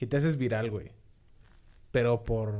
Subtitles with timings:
[0.00, 0.92] que te haces viral, güey.
[1.90, 2.54] Pero por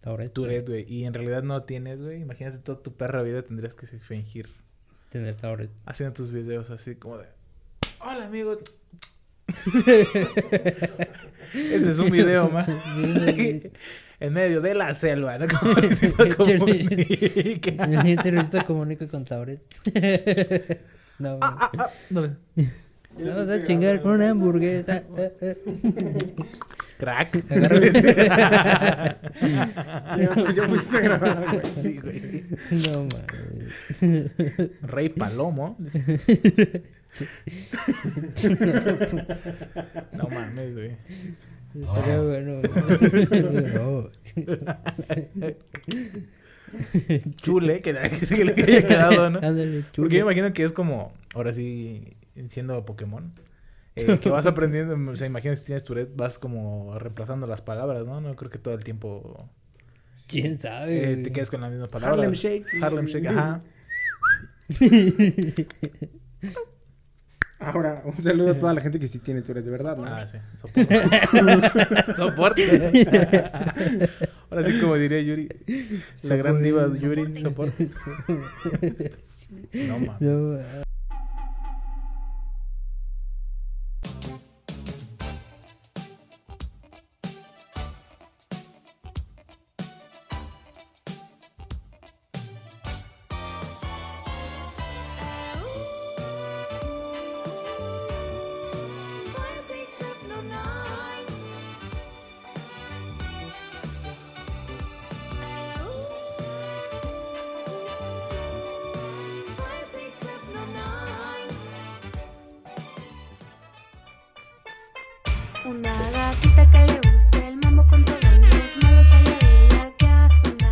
[0.00, 0.32] Tourette.
[0.32, 0.90] Tourette, güey.
[0.90, 2.22] Y en realidad no tienes, güey.
[2.22, 4.48] Imagínate toda tu perra vida tendrías que fingir
[5.10, 5.78] Tener Tourette.
[5.84, 7.26] haciendo tus videos así como de...
[8.00, 8.60] Hola, amigos.
[11.52, 12.66] Este es un video más.
[14.20, 15.48] en medio de la selva, ¿no?
[15.60, 15.74] Como
[16.34, 18.64] Comunica.
[18.64, 20.80] Comunica con Tourette.
[21.18, 21.90] no, Ah, ah, ah.
[22.08, 22.34] No,
[23.18, 25.02] Vamos a chingar con una hamburguesa.
[25.16, 26.34] Eh, eh.
[26.98, 27.44] Crack.
[30.16, 31.62] Ya, ya pusiste a grabar, güey.
[31.80, 32.44] Sí, güey.
[32.70, 34.30] No mames.
[34.82, 35.76] Rey Palomo.
[40.12, 40.96] No mames, güey.
[41.74, 42.60] Estaría bueno.
[42.60, 42.72] güey.
[43.74, 44.10] No.
[47.42, 49.38] Chule, que, que le haya quedado, ¿no?
[49.38, 52.16] Ándale, Porque yo me imagino que es como, ahora sí,
[52.48, 53.32] siendo Pokémon,
[53.96, 57.60] eh, que vas aprendiendo, o sea, imagino que si tienes Tourette, vas como reemplazando las
[57.62, 58.20] palabras, ¿no?
[58.20, 59.48] No creo que todo el tiempo
[60.28, 60.96] ¿Quién sabe?
[60.96, 61.32] eh, te güey?
[61.32, 62.14] quedes con la misma palabra.
[62.14, 62.66] Harlem Shake.
[62.82, 63.62] Harlem Shake, ajá.
[67.62, 70.06] Ahora, un saludo a toda la gente que sí tiene Tourette, de verdad, ¿no?
[70.06, 72.14] Ah, sí, soporte.
[72.16, 73.50] soporte.
[74.50, 75.48] Ahora sí, como diría Yuri,
[76.22, 77.90] la gran diva Yuri, soporte.
[79.74, 80.20] No mames.
[80.20, 80.58] No,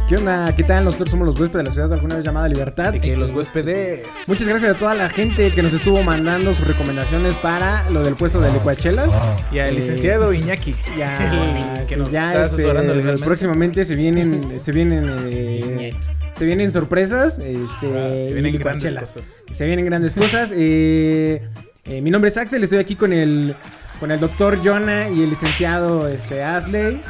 [0.09, 0.55] ¿Qué onda?
[0.57, 0.85] ¿Qué tal?
[0.85, 2.95] Nosotros somos los huéspedes de la ciudad alguna vez llamada Libertad.
[2.95, 4.07] Y que los huéspedes.
[4.27, 8.15] Muchas gracias a toda la gente que nos estuvo mandando sus recomendaciones para lo del
[8.15, 9.13] puesto de licuachelas.
[9.53, 10.75] Y al Eh, licenciado Iñaki.
[10.97, 15.93] Ya, Sí, que que nos ya está este, próximamente se vienen, se vienen, eh,
[16.33, 17.87] se vienen sorpresas, este,
[18.31, 19.11] y vienen grandes licuachelas.
[19.13, 19.45] cosas.
[19.53, 20.53] Se vienen grandes cosas.
[20.55, 21.43] eh,
[21.85, 23.55] eh, mi nombre es Axel, estoy aquí con el,
[24.01, 27.01] con el doctor Jonah y el licenciado este, Asley.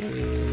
[0.00, 0.44] Eh.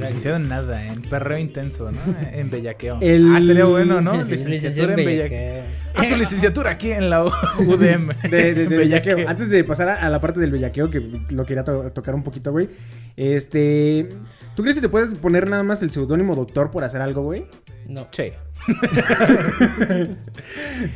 [0.00, 1.98] Licenciado en nada, en perreo intenso, ¿no?
[2.32, 2.98] En bellaqueo.
[3.00, 4.22] El- Ah, estaría bueno, ¿no?
[4.24, 5.62] Licenciatura en bellaqueo.
[5.94, 8.08] Haz tu licenciatura aquí en la UDM.
[8.30, 9.16] de, de- de bellaqueo.
[9.16, 9.28] Bellaqueo.
[9.28, 11.00] Antes de pasar a, a la parte del bellaqueo, que
[11.30, 12.68] lo quería to- tocar un poquito, güey.
[13.16, 14.08] Este.
[14.54, 17.46] ¿Tú crees que te puedes poner nada más el seudónimo doctor por hacer algo, güey?
[17.88, 18.06] No.
[18.12, 18.32] Sí.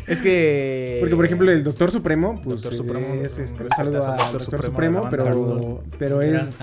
[0.06, 0.98] es que.
[1.00, 4.40] Porque, por ejemplo, el Doctor Supremo, pues Doctor Supremo, es este, un saludo al Doctor,
[4.40, 6.60] Doctor Supremo, Supremo pero, pero es,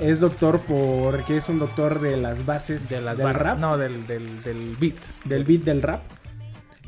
[0.00, 3.42] es doctor porque es un doctor de las bases de las del barras.
[3.42, 4.96] rap, No, del, del, del beat.
[5.24, 6.00] del beat del rap.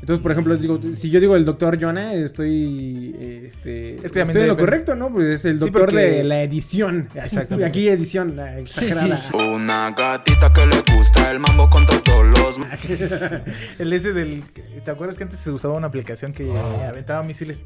[0.01, 4.21] Entonces, por ejemplo, digo, si yo digo el doctor Jonah, estoy, eh, este, Es que
[4.21, 5.11] estoy en lo correcto, ¿no?
[5.13, 7.07] Pues es el Sí, doctor porque- de la edición.
[7.13, 7.65] Exactamente.
[7.69, 9.21] Aquí edición, la exagerada.
[9.33, 12.59] Una gatita que le gusta el mambo con todos los
[13.79, 14.43] El ese del.
[14.83, 16.51] ¿Te acuerdas que antes se usaba una aplicación que
[16.87, 17.59] aventaba misiles?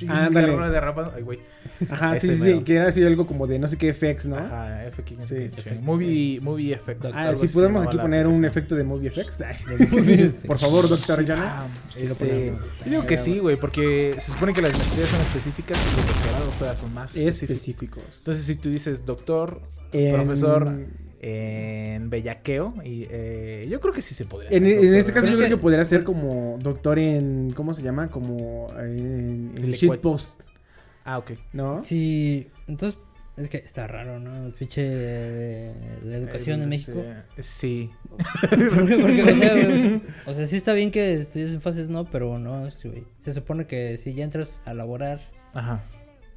[0.00, 0.48] y un Ándale.
[0.48, 1.12] carro derrapando?
[1.16, 1.38] Ay, güey.
[1.90, 4.26] Ajá, sí, Ese sí, sí, que era así algo como de no sé qué effects,
[4.26, 4.36] ¿no?
[4.36, 5.26] Ajá, FX.
[5.26, 5.48] Sí.
[5.80, 7.06] Movie, movie effects.
[7.14, 9.40] Ah, sí, así podemos aquí poner un efecto de movie effects.
[9.42, 11.65] Ay, Por favor, doctor Jonah.
[11.96, 12.52] Este,
[12.84, 16.06] yo digo que sí, güey, porque se supone que las maestrías son específicas y los
[16.06, 17.50] doctorados todas son más específicos.
[17.56, 18.04] Específicos.
[18.18, 19.60] Entonces, si tú dices doctor,
[19.92, 20.86] En- profesor
[21.20, 24.50] en bellaqueo, y, eh, yo creo que sí se podría.
[24.50, 25.32] En, ser en doctor, este caso ¿verdad?
[25.40, 28.08] yo creo que podría ser como doctor en, ¿cómo se llama?
[28.10, 30.40] Como en, en shitpost,
[31.04, 31.32] Ah, ok.
[31.52, 31.82] ¿no?
[31.84, 32.98] Sí, entonces
[33.36, 34.46] es que está raro, ¿no?
[34.46, 37.04] El pinche de, de educación en México.
[37.38, 37.90] Sí.
[38.08, 42.38] Porque, porque, o, sea, o sea, sí está bien que estudies en fases, no, pero
[42.38, 43.04] no, sí, güey.
[43.20, 45.20] Se supone que si ya entras a laborar,
[45.52, 45.84] Ajá.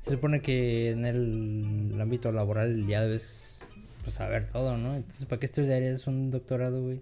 [0.02, 3.62] se supone que en el ámbito laboral ya debes
[4.04, 4.96] pues, saber todo, ¿no?
[4.96, 7.02] Entonces, ¿para qué estudiarías un doctorado, güey?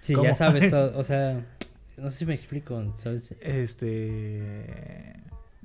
[0.00, 0.28] Sí, ¿Cómo?
[0.28, 1.44] ya sabes todo, o sea,
[1.96, 3.34] no sé si me explico, ¿sabes?
[3.40, 4.66] Este.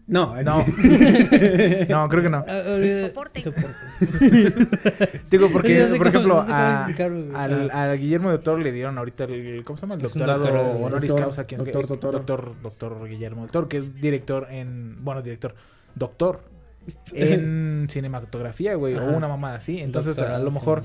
[0.08, 0.58] No, No.
[1.90, 2.46] no, creo que no.
[2.96, 3.42] Soporte.
[3.42, 3.76] Soporte.
[5.30, 6.42] Digo, porque, No sé por cómo- ejemplo, no
[6.88, 9.64] sé cómo a, al, a Guillermo de Toro le dieron ahorita el.
[9.66, 9.96] ¿Cómo se llama?
[9.96, 11.44] El doctorado doctorado, honoris doctor, causa.
[11.46, 12.12] ¿quién- doctor, doctor.
[12.14, 14.98] doctor, doctor Guillermo del Toro, que es director en.
[15.04, 15.56] Bueno, director.
[15.96, 16.42] Doctor.
[17.12, 18.96] En cinematografía, güey.
[18.96, 19.80] O una mamada así.
[19.80, 20.84] Entonces, a lo mejor.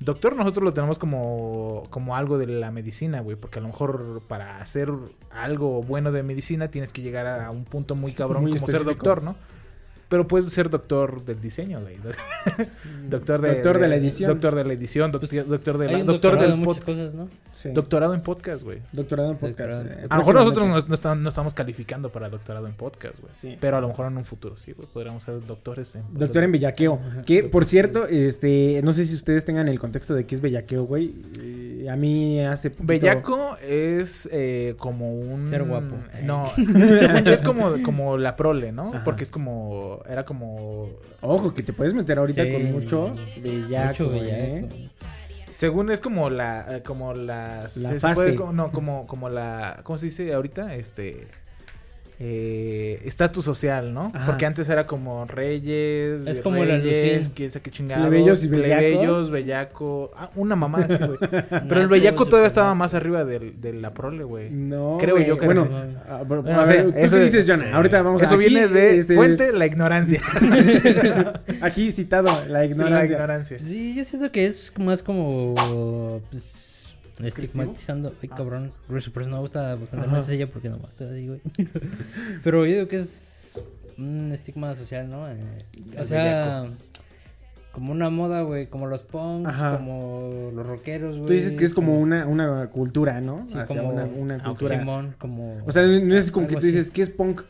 [0.00, 4.22] Doctor nosotros lo tenemos como, como algo de la medicina, güey, porque a lo mejor
[4.28, 4.90] para hacer
[5.30, 8.84] algo bueno de medicina tienes que llegar a un punto muy cabrón Muy como ser
[8.84, 9.34] doctor, ¿no?
[10.08, 11.96] Pero puedes ser doctor del diseño, güey.
[13.10, 14.30] doctor de, Doctor de la edición.
[14.30, 16.58] Doctor de la edición, doc- Pues, doctor de hay la, un doctor doctorado del en
[16.66, 16.98] muchas podcast.
[16.98, 17.28] cosas, ¿no?
[17.52, 17.70] Sí.
[17.72, 18.78] Doctorado en podcast, güey.
[18.92, 19.58] Doctorado en podcast.
[19.72, 20.00] Doctorado.
[20.00, 23.18] eh, A lo mejor nosotros no, no estamos, no estamos calificando para doctorado en podcast,
[23.20, 23.34] güey.
[23.34, 23.56] Sí.
[23.60, 24.88] Pero a lo mejor en un futuro sí, güey.
[24.88, 27.00] Podríamos ser doctores en Doctor en bellaqueo.
[27.26, 30.84] Que, por cierto, este, no sé si ustedes tengan el contexto de qué es bellaqueo,
[30.84, 31.14] güey.
[31.42, 32.86] Eh, a mí hace poquito...
[32.86, 35.48] Bellaco es eh, como un...
[35.48, 35.96] Ser guapo.
[36.22, 36.44] No,
[37.26, 38.94] es como, como la prole, ¿no?
[38.94, 39.04] Ajá.
[39.04, 39.97] Porque es como...
[40.08, 40.88] Era como...
[41.20, 42.52] Ojo, que te puedes meter ahorita Sí.
[42.52, 43.12] con mucho
[43.42, 44.66] bellaco, Mucho ¿eh?
[44.68, 44.76] bellaco.
[45.50, 46.76] Según es como la...
[46.76, 47.76] eh, Como las...
[47.78, 48.14] La fase.
[48.34, 49.80] puede no, como, como la...
[49.82, 50.74] ¿Cómo se dice ahorita?
[50.74, 51.26] Este...
[52.20, 54.10] Eh, estatus social, ¿no?
[54.12, 54.26] Ajá.
[54.26, 58.78] Porque antes era como reyes, Es como reyes, quién sabe qué chingados, Plebeyos y bellacos.
[58.84, 61.16] plebeyos, bellaco, ah, una mamá así, güey.
[61.68, 64.50] Pero el bellaco todavía estaba más arriba del, de la prole, güey.
[64.50, 65.28] No, Creo güey.
[65.28, 66.24] yo que Bueno, era así.
[66.24, 67.76] a, pero- Bueno, a o sea, ver, ¿tú eso qué es- dices, Jonah?
[67.76, 70.20] Ahorita vamos Eso aquí, viene de este, fuente, la ignorancia.
[71.60, 73.14] Aquí citado, la Sí, la ignorancia.
[73.14, 73.58] ignorancia.
[73.60, 75.54] Sí, yo siento que es más como.
[76.30, 76.67] Pues,
[77.26, 78.14] estigmatizando.
[78.22, 78.72] Ay, cabrón.
[78.88, 80.16] Grueso, pero me gusta bastante Ajá.
[80.16, 81.40] más ella porque no estoy así, güey.
[82.42, 83.62] pero yo digo que es
[83.96, 85.28] un estigma social, ¿no?
[85.28, 85.64] Eh,
[85.98, 86.70] o sea,
[87.72, 88.66] como una moda, güey.
[88.68, 89.76] Como los punks, Ajá.
[89.76, 91.26] como los rockeros, güey.
[91.26, 93.46] Tú dices que es como una, una cultura, ¿no?
[93.46, 94.78] Sí, Hacia como una, una ah, cultura.
[94.78, 95.62] Simón, como.
[95.66, 96.92] O sea, no es como que tú dices, así.
[96.92, 97.42] ¿qué es punk?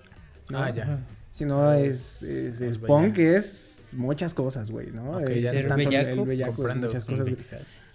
[0.51, 0.63] ¿no?
[0.63, 1.01] Ah, ya.
[1.31, 5.19] Sino es, es, es Es punk, es muchas cosas, güey, ¿no?
[5.19, 7.39] Ok, Es ya Ser tanto el- bellaco, el bellaco muchas cosas, güey.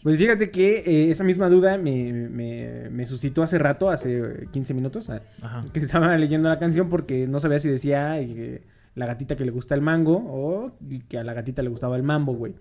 [0.04, 4.74] Pues fíjate que eh, esa misma duda me, me, me suscitó hace rato, hace 15
[4.74, 5.62] minutos, ah, Ajá.
[5.72, 8.62] que estaba leyendo la canción porque no sabía si decía eh,
[8.96, 10.72] la gatita que le gusta el mango o
[11.08, 12.54] que a la gatita le gustaba el mambo, güey.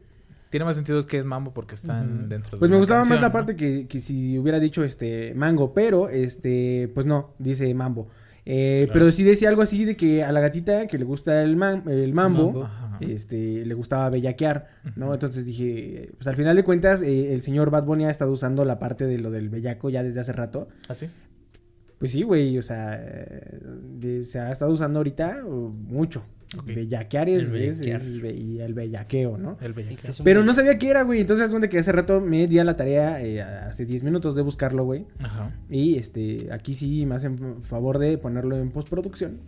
[0.50, 3.28] Tiene más sentido que es mambo porque están dentro de Pues me gustaba más la
[3.28, 3.32] ¿no?
[3.32, 8.08] parte que, que si hubiera dicho este mango, pero este, pues no, dice mambo.
[8.44, 8.92] Eh, Claro.
[9.00, 11.84] Pero sí decía algo así de que a la gatita que le gusta el, man-
[11.88, 12.68] el mambo,
[13.00, 14.66] este, le gustaba bellaquear,
[14.96, 15.12] ¿no?
[15.14, 18.64] Entonces dije, pues al final de cuentas, eh, el señor Bad Bunny ha estado usando
[18.64, 20.68] la parte de lo del bellaco ya desde hace rato.
[20.88, 21.08] ¿Ah, sí?
[22.02, 23.60] Pues sí, güey, o sea, eh,
[24.00, 26.24] de- se ha estado usando ahorita uh, mucho.
[26.58, 26.66] Ok.
[26.66, 28.00] Bellaquear es, El es- bellaquear.
[28.00, 29.56] es be- y el bellaqueo, ¿no?
[29.60, 30.02] El ¿Y bellaco.
[30.02, 31.20] qué es un Pero no sabía qué era, güey.
[31.20, 34.34] Entonces, es donde que hace rato me di a la tarea, eh, hace 10 minutos
[34.34, 35.06] de buscarlo, güey.
[35.20, 35.52] Ajá.
[35.70, 39.38] Y este, aquí sí me hacen favor de ponerlo en postproducción.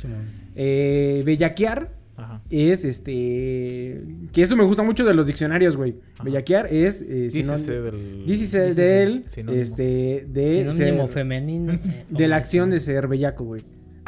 [0.00, 0.26] Simón.
[0.54, 1.90] Eh, bellaquear
[2.20, 2.42] Ajá.
[2.50, 4.02] es este.
[4.32, 5.96] Que eso me gusta mucho de los diccionarios, güey.
[6.22, 7.02] Bellaquear es.
[7.02, 8.24] Eh, Dícese del...
[8.26, 9.24] dícese del.
[9.26, 9.62] Sinónimo.
[9.62, 10.26] Este.
[10.28, 10.68] De.
[10.72, 11.72] Sinónimo ser- femenino.
[11.72, 13.62] eh, de la acción de ser bellaco, güey.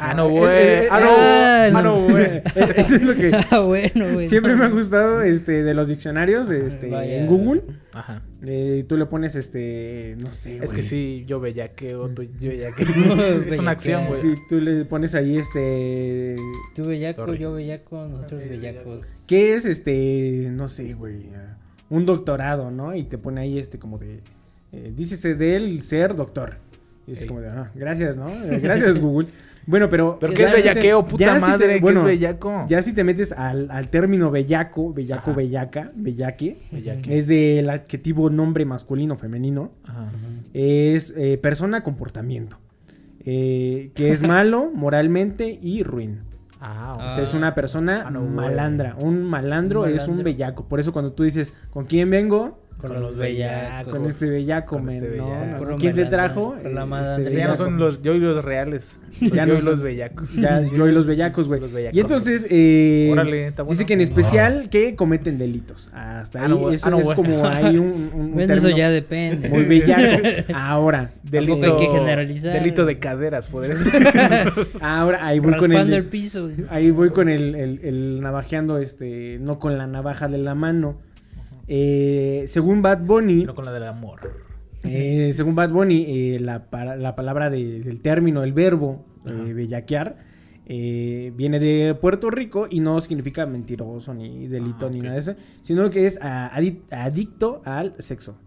[0.09, 0.51] Ah, no, Eh, güey.
[0.51, 1.07] eh, eh, Ah, no.
[1.09, 2.07] ah, Ah, no, no.
[2.09, 2.41] güey.
[2.75, 3.31] Eso es lo que.
[3.51, 4.27] Ah, bueno, güey.
[4.27, 7.17] Siempre me ha gustado este, de los diccionarios este, Vaya.
[7.19, 7.63] en Google.
[7.93, 8.21] Ajá.
[8.45, 10.75] Eh, tú le pones este, no sé, Es güey.
[10.75, 12.85] que sí, yo bellaqueo, tú yo bellaqueo.
[13.49, 14.19] Es una acción, güey.
[14.19, 16.35] Sí, tú le pones ahí este,
[16.75, 17.37] Tú bellaco, Sorry.
[17.39, 19.05] yo bellaco, nosotros bellacos.
[19.27, 21.57] ¿qué es este, no sé, güey, ah,
[21.89, 22.93] un doctorado, ¿no?
[22.95, 24.19] Y te pone ahí este como de,
[24.73, 26.55] eh, dícese de él ser doctor.
[27.07, 27.27] Y es Ey.
[27.27, 28.27] como de, ah, gracias, ¿no?
[28.29, 29.27] Eh, Gracias, Google.
[29.65, 30.17] Bueno, pero...
[30.19, 31.81] ¿Pero qué es si te- bellaqueo, puta ya si te- madre?
[31.81, 32.65] ¿Qué es bellaco?
[32.67, 35.37] Ya si te metes al, al término bellaco, bellaco, Ajá.
[35.37, 37.17] bellaca, bellaque, Bellaque.
[37.17, 39.71] es del adjetivo nombre masculino, femenino.
[39.85, 40.11] Ajá.
[40.53, 42.57] es eh, persona comportamiento.
[43.25, 46.19] eh, que es malo moralmente y ruin.
[46.65, 48.95] Ah, O sea, es una persona Ah, no, malandra.
[48.99, 50.65] Un malandro Un es un bellaco.
[50.69, 52.61] Por eso cuando tú dices, ¿con quién vengo?
[52.77, 53.93] Con, Con los bellacos.
[53.97, 55.25] Con este bellaco, con men, este ¿no?
[55.29, 55.51] bellaco.
[55.53, 55.57] ¿no?
[55.59, 56.55] Puro ¿Quién te trajo?
[56.61, 57.23] con la malandra.
[57.29, 58.99] este ya no son los yo y los reales.
[59.21, 60.33] Ya yo no y los bellacos.
[60.33, 61.61] Ya, yo y los bellacos, güey.
[61.61, 61.95] Los bellacos.
[61.95, 63.73] Y entonces, eh, Órale, está bueno.
[63.73, 65.89] dice que en especial que cometen delitos.
[65.93, 66.75] Hasta Ah, ahí, no, güey.
[66.75, 69.47] eso Ah, no, es como hay un, un, eso ya depende.
[69.49, 70.27] muy bellaco.
[70.53, 72.53] Ahora, Delito, hay que generalizar.
[72.53, 74.03] delito de caderas, podría ser.
[74.81, 76.49] ahora ahí voy con el, el piso.
[76.69, 80.99] Ahí voy con el, el- el navajeando, este, no con la navaja de la mano.
[81.67, 84.19] Eh, según Bad Bunny, no con la del amor.
[84.83, 86.67] eh, según Bad Bunny, eh, la,
[86.97, 90.17] la palabra de- del término, el verbo eh, bellaquear,
[90.65, 95.19] eh, viene de Puerto Rico y no significa mentiroso ni delito Ah, ni nada de
[95.19, 98.37] eso, sino que es ah, adi- adicto al sexo.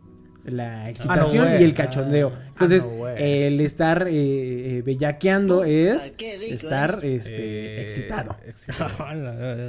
[0.44, 1.60] La excitación güey.
[1.60, 2.30] y el cachondeo.
[2.32, 7.34] Ah, Entonces, no, el estar eh, eh, bellaqueando es estar este,
[7.80, 8.36] Eh, excitado.
[8.46, 8.94] excitado.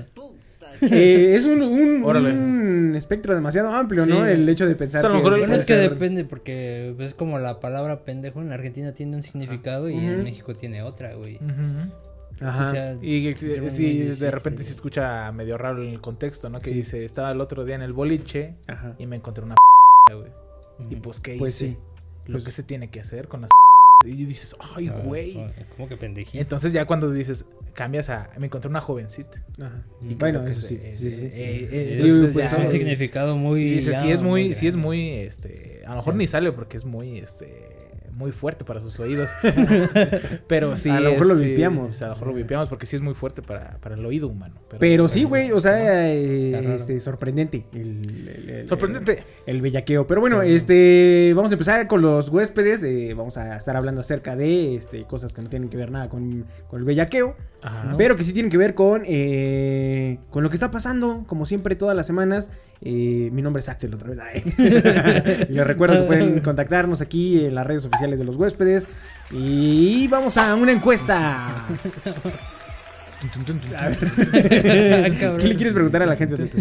[0.81, 4.25] Eh, es un, un- un espectro demasiado amplio, ¿no?
[4.25, 6.95] El hecho de pensar O sea, a lo mejor Bueno, es que ser- depende porque
[6.99, 11.15] es como la palabra pendejo en Argentina tiene un significado y en México tiene otra,
[11.15, 11.39] güey.
[12.39, 12.67] Ajá.
[12.69, 16.59] O sea, Y si, de repente se escucha medio raro en el contexto, ¿no?
[16.59, 16.73] Que Sí.
[16.73, 18.93] dice, estaba el otro día en el boliche Ajá.
[18.99, 19.55] y me encontré una
[20.13, 20.29] güey.
[20.91, 21.71] Y pues, ¿qué Pues hice?
[21.71, 21.77] sí.
[22.27, 23.49] Lo Pues- que se tiene que hacer con las
[24.05, 25.37] Y dices, ay, Ah, güey.
[25.39, 26.39] ah, ¿Cómo que pendejito?
[26.39, 29.43] Entonces ya cuando dices, cambias a, me encontré una jovencita.
[29.59, 29.83] Ajá.
[30.01, 30.79] Y Bueno, creo que eso sí.
[30.93, 31.41] sí, sí, sí.
[31.41, 33.63] eh, eh, Es, pues, ya un es- significado muy.
[33.71, 36.17] Dices, ya sí es muy, sí es muy, este, a lo mejor Sí.
[36.19, 37.69] ni sale porque es muy, este,
[38.17, 39.29] muy fuerte para sus oídos.
[40.47, 40.89] Pero sí.
[40.89, 42.01] A lo mejor es- lo sí, vipiamos.
[42.01, 44.55] A lo mejor lo vipiamos porque sí es muy fuerte para, para el oído humano.
[44.79, 47.65] Pero sí, güey, o sea, eh, este, sorprendente.
[47.73, 49.23] El, el- el- Sorprendente.
[49.45, 50.07] El, bellaqueo.
[50.07, 52.83] Pero bueno, este, vamos a empezar con los huéspedes.
[52.83, 56.09] eh, vamos a estar hablando acerca de este, cosas que no tienen que ver nada
[56.09, 57.35] con, con el bellaqueo.
[57.63, 57.95] Ajá.
[57.97, 61.75] Pero que sí tienen que ver con, eh, con lo que está pasando, como siempre,
[61.75, 62.49] todas las semanas.
[62.81, 64.43] Eh, mi nombre es Axel, otra vez.
[65.49, 68.87] Les recuerdo que pueden contactarnos aquí en las redes oficiales de los huéspedes.
[69.31, 71.65] Y vamos a una encuesta.
[73.75, 73.97] A ver.
[75.19, 75.37] Cabrón.
[75.39, 76.35] ¿Qué le quieres preguntar a la gente?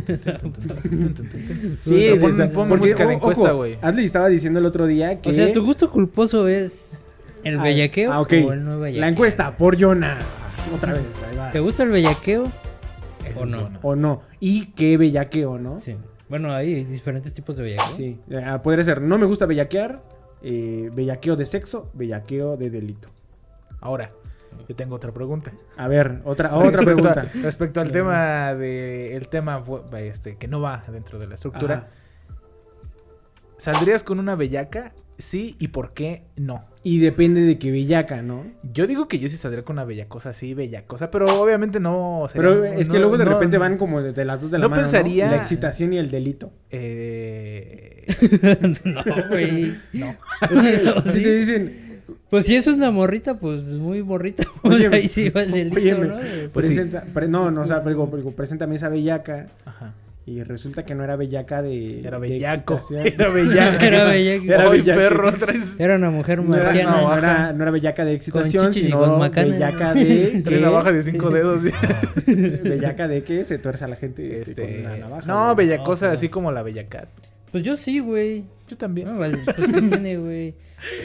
[1.81, 3.79] Sí, pon, de- pon porque, música de encuesta, ojo, güey.
[3.83, 5.29] Ashley estaba diciendo el otro día que...
[5.29, 7.01] O sea, tu gusto culposo es
[7.45, 9.01] el Ah, bellaqueo ah, o el no bellaqueo.
[9.01, 10.17] La encuesta por Jonah.
[10.75, 11.05] Otra vez.
[11.31, 11.53] ahí vas.
[11.53, 12.45] ¿Te gusta el bellaqueo
[13.37, 13.59] o no?
[13.83, 14.23] O no.
[14.41, 15.79] Y qué bellaqueo, ¿no?
[15.81, 15.97] Sí.
[16.29, 17.95] Bueno, hay diferentes tipos de bellaqueo.
[17.95, 20.03] Sí, eh, podría ser, no me gusta bellaquear,
[20.43, 23.11] eh, bellaqueo de sexo, bellaqueo de delito.
[23.81, 24.11] Ahora,
[24.69, 25.53] yo tengo otra pregunta.
[25.77, 27.31] A ver, otra, otra Respecto a- pregunta.
[27.43, 29.63] respecto al tema de el tema
[29.99, 31.75] este que no va dentro de la estructura.
[31.75, 31.89] Ajá.
[33.59, 34.93] ¿Saldrías con una bellaca?
[35.19, 36.65] Sí, ¿y por qué no?
[36.83, 38.45] Y depende de qué bellaca, ¿no?
[38.73, 42.49] Yo digo que yo sí saldría con una bellacosa así, bellacosa, pero obviamente no sería-
[42.51, 44.59] Pero es que no- luego de no- repente van como de, de las dos de
[44.59, 46.53] la no mano, pensaría- La excitación y el delito.
[46.71, 48.05] Eh,
[48.85, 49.73] no, güey.
[49.95, 50.15] no.
[51.07, 51.23] Si Sí.
[51.23, 51.87] te dicen,
[52.31, 54.45] Pues si es una morrita, pues muy morrita.
[54.63, 56.17] Pues Oye, ahí sí va el delito, óyeme, ¿no?
[56.53, 56.75] Pues sí.
[56.75, 59.95] presenta, pre- no, no, o sea, pero digo, digo, preséntame esa bellaca Ajá.
[60.29, 62.81] Y resulta que no era bellaca de Era bellaco.
[62.91, 63.87] Era bellaca.
[63.87, 64.55] Era bellaca.
[64.55, 64.99] Era bellaca.
[65.01, 66.91] perro, traes, Era una mujer No era, marciana.
[66.91, 67.19] no, navaja.
[67.19, 71.63] era, no era bellaca de excitación, sino bellaca de traes navaja de cinco dedos.
[72.27, 75.27] bellaca de que se tuerce a la gente este, Este, con una navaja.
[75.27, 77.09] no, bellacosa No, así como la bellacat.
[77.53, 78.45] Pues yo sí, güey.
[78.69, 79.07] Yo también.
[79.09, 80.55] No, vale, pues ¿qué tiene, güey?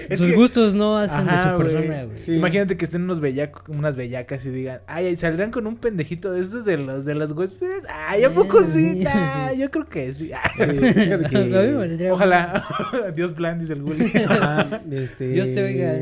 [0.10, 1.74] Es Sus que- gustos no hacen Ajá, de su güey.
[1.76, 2.18] persona, güey.
[2.18, 2.34] Sí.
[2.36, 6.42] Imagínate que estén unos bellac- unas bellacas y digan, ay, saldrán con un pendejito de
[6.42, 7.84] estos de los de los huéspedes.
[8.08, 9.04] Ay, ¿a poco sí?
[9.06, 9.58] Sí.
[9.58, 10.32] Yo creo que sí.
[10.34, 10.64] Ah, Sí,
[12.12, 12.64] Ojalá.
[13.16, 14.12] Dios plan, dice el Gulli.
[14.92, 15.28] Este...
[15.30, 15.94] Dios te oiga.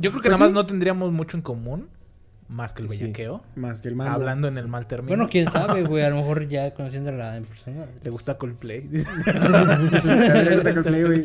[0.00, 0.54] Yo creo que Pues nada más sí.
[0.54, 1.88] no tendríamos mucho en común,
[2.52, 3.02] más que el Sí.
[3.02, 3.42] bellaqueo.
[3.56, 4.12] Más que el mando.
[4.14, 5.08] Hablando en el mal término.
[5.08, 6.04] Bueno, quién sabe, güey.
[6.04, 7.86] A lo mejor ya conociéndola en persona.
[8.02, 8.82] Le gusta Coldplay.
[8.92, 11.24] Le gusta Coldplay, güey.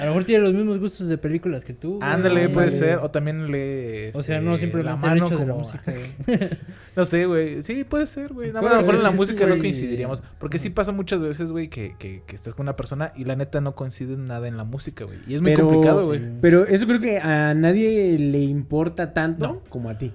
[0.00, 1.98] A lo mejor tiene los mismos gustos de películas que tú.
[2.02, 2.98] Ándale, puede ser.
[2.98, 4.10] O también le.
[4.14, 6.50] O sea, este, no simplemente la mano hecho de la como- música, güey.
[6.96, 7.62] No sé, güey.
[7.62, 8.48] Sí, puede ser, güey.
[8.48, 10.22] Nada más Puede a lo mejor en la música no coincidiríamos.
[10.38, 13.36] Porque sí pasa muchas veces, güey, que, que, que estás con una persona y la
[13.36, 15.18] neta no coincide en nada en la música, güey.
[15.26, 16.20] Y es muy Pero- complicado, güey.
[16.40, 19.60] Pero eso creo que a nadie le importa tanto No.
[19.68, 20.12] como a ti.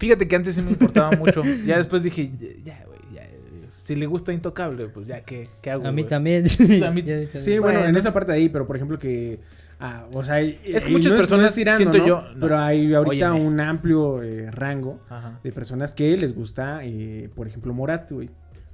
[0.00, 1.44] Fíjate que antes sí me importaba mucho.
[1.64, 2.32] Ya después dije,
[2.64, 3.22] ya, güey, ya.
[3.70, 5.86] Si le gusta Intocable, pues ya, ¿qué, qué hago?
[5.86, 6.46] A mí también.
[6.84, 7.04] A mí-
[7.38, 9.38] Sí, bueno, en esa parte de ahí, pero por ejemplo que...
[9.78, 12.06] ah, o sea, Es que muchas no personas, no es tirando, siento ¿no?
[12.06, 12.40] yo, no.
[12.40, 13.46] Pero hay ahorita Óyeme.
[13.46, 15.38] un amplio eh, rango Ajá.
[15.44, 18.28] de personas que les gusta, eh, por ejemplo, Morat, güey.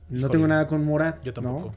[0.09, 0.33] No Híjole.
[0.33, 1.23] tengo nada con Morat.
[1.25, 1.75] Yo tampoco.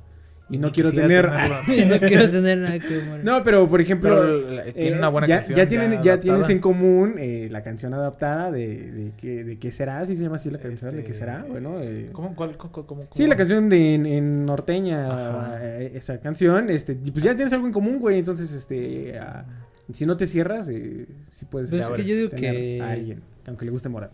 [0.50, 0.56] ¿No?
[0.56, 1.30] Y no quiero tener...
[1.30, 3.02] no quiero tener nada que.
[3.24, 6.20] No, pero por ejemplo, Pero la- tiene una buena ya, canción ya tienen, ya ya
[6.20, 10.24] tienes en común eh, la canción adaptada de, de, qué, de qué será, ¿sí se
[10.24, 10.92] llama así la canción?
[10.96, 11.46] ¿De qué Este, será?
[11.48, 13.08] Bueno, eh, ¿Cómo, cuál, cómo, cómo, cómo?
[13.12, 17.68] sí, la canción de en, en norteña, eh, esa canción, este, pues ya tienes algo
[17.68, 19.46] en común, güey, entonces, este, ah,
[19.92, 22.90] si no te cierras, eh, sí puedes Pues es que tener yo digo que- a
[22.92, 24.12] alguien, aunque le guste Morat.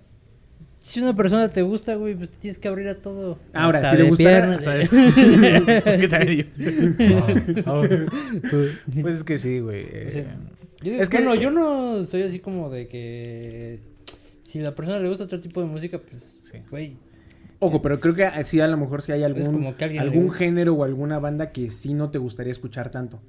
[0.86, 3.40] Si una persona te gusta, güey, pues te tienes que abrir a todo.
[3.54, 4.64] Ahora, Hasta si le piernas.
[6.00, 6.44] ¿Qué tal yo?
[7.66, 8.12] No, no.
[9.02, 9.82] Pues es que sí, güey.
[9.82, 10.24] eh, O sea,
[10.84, 13.80] Yo digo, Es que- bueno, yo no soy así como de que
[14.44, 16.60] si la persona le gusta otro tipo de música, pues, Sí.
[16.70, 16.98] güey,
[17.58, 20.04] Ojo, pero creo que sí, a lo mejor sí hay algún, como que a alguien
[20.04, 20.38] le algún gusta.
[20.40, 23.20] género o alguna banda que sí no te gustaría escuchar tanto.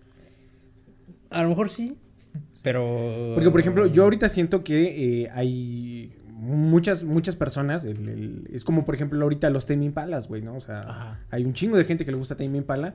[1.31, 1.97] a lo mejor sí,
[2.63, 3.33] pero...
[3.35, 8.63] Porque, por ejemplo, yo ahorita siento que eh, hay muchas, muchas personas, el- el- es
[8.65, 10.55] como, por ejemplo, ahorita los Tame Impalas, güey, ¿no?
[10.57, 11.21] O sea, Ajá.
[11.31, 12.95] hay un chingo de gente que le gusta Tame Impala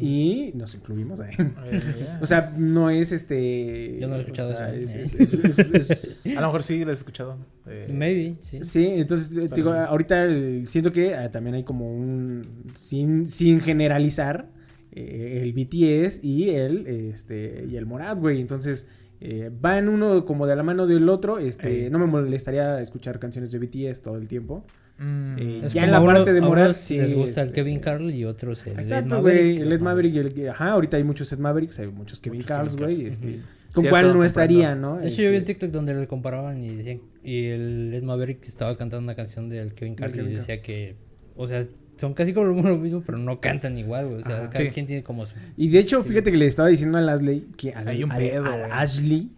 [0.00, 1.30] y nos incluimos, ¿eh?
[1.38, 1.80] eh,
[2.20, 3.98] O sea, no es este...
[4.00, 5.22] Yo no he escuchado o sea, eso, es- ¿eh?
[5.22, 5.90] es- es-
[6.26, 7.36] es- a lo mejor sí lo he escuchado.
[7.66, 8.58] eh, Maybe, sí.
[8.62, 9.78] Sí, entonces eh, te digo, sí.
[9.84, 12.42] ahorita eh, siento que eh, también hay como un
[12.74, 14.48] sin, sin generalizar
[14.92, 18.40] eh, el BTS y el este y el Morat, güey.
[18.40, 18.86] Entonces
[19.24, 21.38] eh, van uno como de la mano del otro.
[21.38, 24.64] Este, no me molestaría escuchar canciones de BTS todo el tiempo.
[24.98, 27.78] mm, Eh, ya en la uno- parte de unos sí, les gusta el este, Kevin
[27.80, 29.42] Carl y otros el Ed Exacto, Maverick.
[29.58, 29.66] güey.
[29.66, 32.48] El Ed Maverick y el ajá, ahorita hay muchos Ed Mavericks, hay muchos Kevin Muchos
[32.48, 33.06] Carls, güey.
[33.06, 33.40] Este,
[33.74, 34.98] con cuál no estaría, ¿no?
[34.98, 38.02] De hecho, yo vi un Este, TikTok donde le comparaban y decían, y el Ed
[38.02, 40.96] Maverick estaba cantando una canción del Kevin Kevin y decía que,
[41.36, 41.64] o sea,
[42.02, 44.18] son casi como lo mismo, pero no cantan igual, güey.
[44.18, 44.50] O sea, Ajá.
[44.50, 44.70] cada Sí.
[44.72, 45.34] quien tiene como su...
[45.56, 48.18] Y de hecho, fíjate que le estaba diciendo a Lasley que al, Hay un al-
[48.18, 48.72] pedo, al.
[48.72, 49.30] Ashley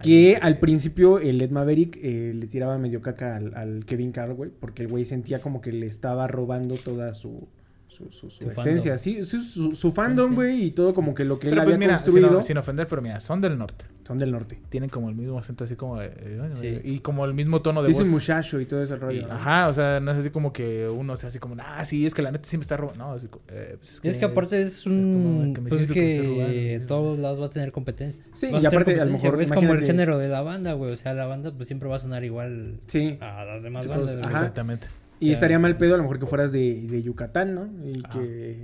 [0.00, 4.34] que al principio el Ed Maverick eh, le tiraba medio caca al, al Kevin Carl,
[4.34, 7.48] güey, porque el güey sentía como que le estaba robando toda su
[7.92, 8.98] su, su- su Su esencia, fandom.
[8.98, 11.74] sí, su, su- su fandom, güey, y todo como que lo que él Pero pues
[11.74, 13.84] había mira, construido sin, sin ofender, pero mira, son del norte.
[14.06, 14.60] son del norte.
[14.70, 16.00] Tienen como el mismo acento así como...
[16.02, 16.12] eh,
[16.52, 16.80] Sí.
[16.84, 18.10] Y como el mismo tono de Dice voz.
[18.10, 19.26] muchacho y todo ese Y- rollo.
[19.28, 19.34] ¿no?
[19.34, 22.14] ajá, o sea, no es así como que uno sea así como, ah, sí, es
[22.14, 23.04] que la neta siempre está robando.
[23.06, 24.94] No, es, eh, pues Es que aparte es como
[25.40, 25.54] un...
[25.54, 28.22] que pues siento que que todos lados va a tener competencia.
[28.32, 30.92] Sí, y aparte, a lo mejor, Es como el género de la banda, güey.
[30.92, 33.18] O sea, la banda pues siempre va a sonar igual Sí.
[33.20, 34.30] a las demás Todos- bandas.
[34.32, 34.86] Exactamente.
[35.28, 37.66] Y estaría mal pedo a lo mejor que fueras de, de Yucatán, ¿no?
[37.84, 38.10] Y Ah.
[38.12, 38.58] que...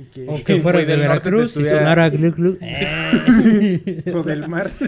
[0.00, 2.58] y que- O que fueras de Veracruz y sonara glu glu.
[4.14, 4.70] o del mar.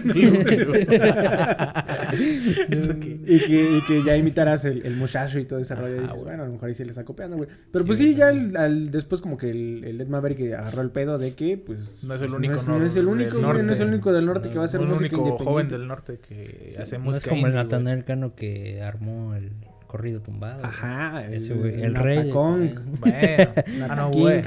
[2.69, 5.95] Eso que- Y que, y que ya imitaras el, el muchacho y todo ese rollo.
[5.95, 6.23] Y dices, güey.
[6.25, 7.49] bueno, a lo mejor ahí se le está copiando, güey.
[7.71, 10.81] Pero pues Sí, sí, ya al, al- después como que el, el Ed Maverick agarró
[10.81, 12.03] el pedo de que, pues...
[12.03, 14.11] No es el único no es, no es el único, güey, no es el único
[14.13, 15.43] del norte que va a hacer un música único independiente.
[15.51, 16.81] joven del norte que Sí.
[16.81, 17.63] hace No es música como el indie.
[17.63, 19.51] Natanael Cano que armó el
[19.95, 20.59] corrido tumbado.
[20.59, 20.69] güey.
[20.71, 22.29] Ajá, Ese güey, el rey.
[22.29, 24.19] Kong, Bueno, Nata ah, no, King.
[24.21, 24.41] güey.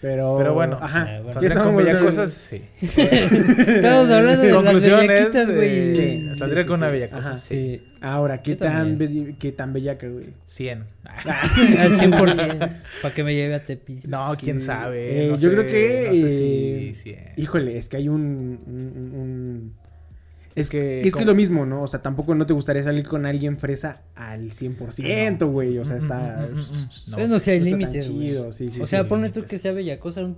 [0.00, 0.36] Pero...
[0.38, 1.16] Pero bueno, Ajá.
[1.16, 1.40] eh, bueno.
[1.40, 2.06] ¿Qué ¿Saldrían con estábamos bella hablando?
[2.22, 2.32] cosas?
[2.32, 2.62] Sí.
[2.96, 5.68] Estamos hablando de las Conclusiones, bellaquitas, güey.
[5.78, 6.98] eh, Sí, Saldría sí, con sí, una sí.
[6.98, 7.36] bella cosa.
[7.36, 7.48] Sí.
[7.54, 10.28] Sí, Ahora, ¿qué tan, be- qué tan bellaca, güey?
[10.46, 10.84] 100.
[11.78, 12.72] al 100%.
[13.02, 14.08] Para que me lleve a Tepis.
[14.08, 14.66] No, quién Sí.
[14.66, 15.26] sabe.
[15.26, 16.04] Eh, no yo sé, creo que...
[16.06, 17.18] No sé eh, si 100.
[17.36, 18.22] Híjole, es que hay un...
[18.66, 19.79] un- un-
[20.60, 21.00] Es que.
[21.06, 21.82] Es que es lo mismo, ¿no?
[21.82, 25.78] O sea, tampoco no te gustaría salir con alguien fresa al 100%, güey.
[25.78, 26.48] O sea, Mm, está...
[26.50, 27.16] mm, mm, mm, no.
[27.16, 28.28] Bueno, si hay está límites, güey.
[28.52, 30.36] sí, sí, o sí, sea, sí, ponle tú que sea bellacosa un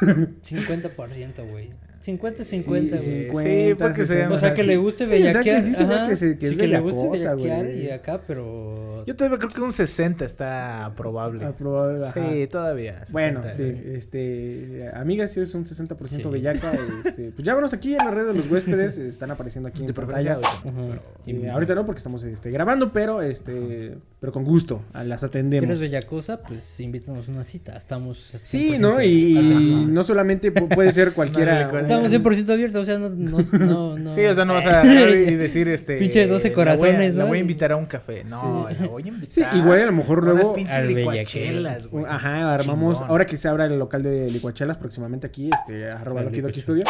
[0.42, 1.70] 50%, güey.
[2.08, 2.88] 50-50, Sí, güey.
[2.90, 5.56] sí, Sí, porque 50, sea- O sea, que le guste sí, o sea, bellaquear.
[5.56, 7.84] que sí se ve ajá, que se- que es sí, le guste bellacosa, bellaquear güey.
[7.86, 9.04] y acá, pero...
[9.06, 11.44] Yo todavía creo que un 60 está probable.
[11.44, 12.14] Aprobable, ajá.
[12.30, 13.04] Sí, todavía.
[13.10, 13.96] Bueno, 60, sí, güey.
[13.96, 16.32] este, amigas, si eres un 60% Sí.
[16.32, 16.72] bellaca,
[17.04, 19.94] este, pues llámanos aquí en la red de los huéspedes, están apareciendo aquí De en
[19.94, 20.34] pantalla.
[20.34, 20.62] ahorita, Ajá.
[20.88, 25.04] pero- Y Eh, ahorita no, porque estamos este, grabando, pero este, pero con gusto, a-
[25.04, 25.80] las Si eres atendemos.
[25.80, 27.76] bellacosa, pues invítanos una cita.
[27.76, 28.32] Estamos...
[28.42, 29.02] Sí, 100% ¿no?
[29.02, 29.86] Y, Ajá.
[29.90, 31.68] no solamente pu- puede ser cualquiera.
[32.00, 33.08] No, Estamos 100% abiertos, o sea, no...
[33.10, 34.14] no, no, no.
[34.14, 35.96] Sí, o sea, no vas a y decir este.
[35.98, 37.28] Pinche 12 la voy a- corazones, La ¿no?
[37.28, 38.24] voy a invitar a un café.
[38.24, 38.76] No, Sí.
[38.80, 39.52] la voy a invitar.
[39.52, 42.04] Sí, igual a lo mejor Unas luego- pinches Al licuachelas, güey.
[42.08, 42.94] Ajá, armamos.
[42.98, 43.10] Chingón.
[43.10, 46.60] Ahora que se abra el local de licuachelas próximamente aquí, este, arroba Loki Doki.
[46.60, 46.84] Studio.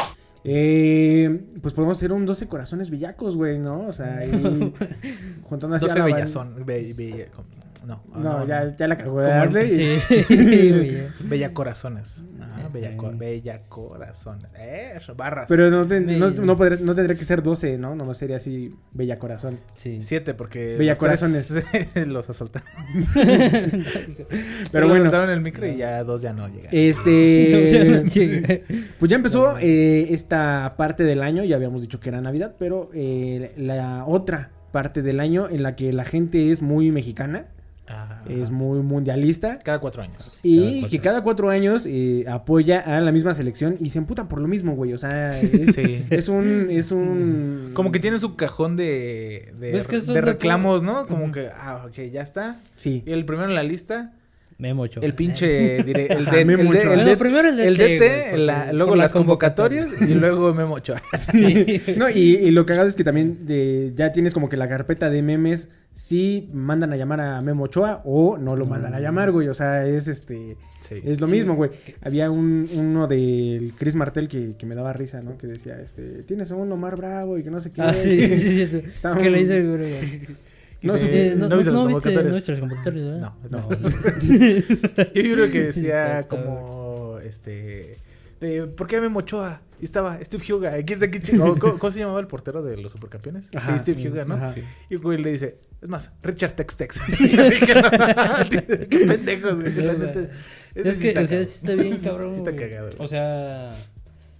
[0.44, 3.86] Eh, pues podemos hacer un 12 corazones villacos, güey, ¿no?
[3.88, 4.30] O sea, ahí
[5.42, 6.16] juntando así a 12 la banda.
[6.16, 6.64] bellazón.
[6.64, 7.26] Be, bella-
[7.86, 10.00] no, No, ya, ya la cagó de Ashley.
[10.00, 10.98] Sí.
[11.24, 12.24] Bella corazones.
[12.40, 12.68] Ah, Ajá.
[12.72, 14.50] bella, co- bella corazones.
[14.58, 15.46] Eh, barras.
[15.48, 16.56] Pero no, ten- no, no,
[16.94, 17.94] tendría que ser 12, ¿no?
[17.94, 19.58] No sería así, bella corazón.
[19.74, 19.98] Sí.
[20.02, 20.76] Siete, porque.
[20.76, 21.64] Bella los tres corazones.
[22.08, 22.68] los asaltaron.
[24.72, 26.68] Pero bueno, asaltaron en el micro y ya dos ya no llegan.
[26.72, 28.02] este...
[28.98, 32.90] Pues ya empezó eh, esta parte del año, ya habíamos dicho que era Navidad, pero
[32.94, 37.46] eh, la otra parte del año en la que la gente es muy mexicana,
[38.34, 38.42] Ajá.
[38.42, 40.40] es muy mundialista Cada cuatro años.
[40.42, 40.90] y Cada cuatro.
[40.90, 44.48] que cada cuatro años eh, apoya a la misma selección y se emputa por lo
[44.48, 44.92] mismo, güey.
[44.92, 46.04] O sea, es, Sí.
[46.10, 46.68] es un...
[46.70, 47.70] Es un...
[47.74, 50.82] Como que tiene su cajón de, de, Es que eso de es lo que- reclamos,
[50.82, 51.06] ¿no?
[51.06, 52.56] Como que, ah, ok, ya está.
[52.76, 53.02] Sí.
[53.06, 54.12] Y el primero en la lista,
[54.60, 55.04] Memo Ochoa.
[55.04, 58.44] el pinche, dire- el, de, Memo el, de- el primero el DT, el DT, güey,
[58.46, 60.10] la- porque- luego las convocatorias convocatorias.
[60.10, 61.00] y luego Memo Ochoa.
[61.32, 61.80] Sí.
[61.96, 65.10] No, y, y lo cagado es que también de- ya tienes como que la carpeta
[65.10, 69.32] de memes si mandan a llamar a Memo Ochoa o no lo mandan a llamar,
[69.32, 69.48] güey.
[69.48, 70.56] O sea, es este...
[70.80, 71.00] Sí.
[71.02, 71.72] Es lo Sí, mismo, güey.
[72.02, 75.36] Había un, uno del Chris Martel que, que me daba risa, ¿no?
[75.36, 77.82] Que decía, este, tienes a un Omar Bravo y que no sé qué.
[77.82, 78.66] Ah, sí, sí, sí.
[78.68, 78.76] sí.
[78.94, 80.36] Estaba ¿Qué un- le dice el güey?
[80.82, 83.32] No, su- Eh, no, ¿no viste no, viste, convocatorios, ¿verdad?
[83.50, 83.68] No, No.
[84.22, 87.98] Yo creo que decía como, este,
[88.40, 89.60] de, ¿por qué Memo Ochoa?
[89.80, 91.36] Y estaba Steve Huga, ¿quién sabe qué?
[91.36, 93.50] ¿Cómo, cómo se llamaba el portero de los supercampeones?
[93.56, 93.72] Ajá.
[93.74, 94.34] Sí, Steve Huga, ¿no?
[94.34, 94.54] Ajá.
[94.88, 97.00] Y el güey le dice, es más, Richard Tex Tex.
[97.20, 98.48] Y yo dije, "No,
[98.88, 99.72] qué pendejos, güey.
[100.74, 101.44] Es sí que, está o sea, cagado.
[101.44, 102.30] sí está bien cabrón.
[102.32, 102.62] Sí está güey.
[102.68, 103.04] cagado, güey.
[103.04, 103.74] O sea,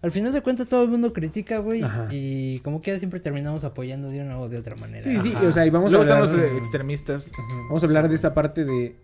[0.03, 1.83] al final de cuentas todo el mundo critica, güey.
[1.83, 2.09] Ajá.
[2.11, 5.03] Y como que siempre terminamos apoyando de una o de otra manera.
[5.03, 5.47] Sí, sí, Ajá.
[5.47, 6.25] o sea, y vamos Luego a hablar...
[6.25, 7.31] están los eh, extremistas.
[7.69, 8.97] Vamos a hablar de esa parte de...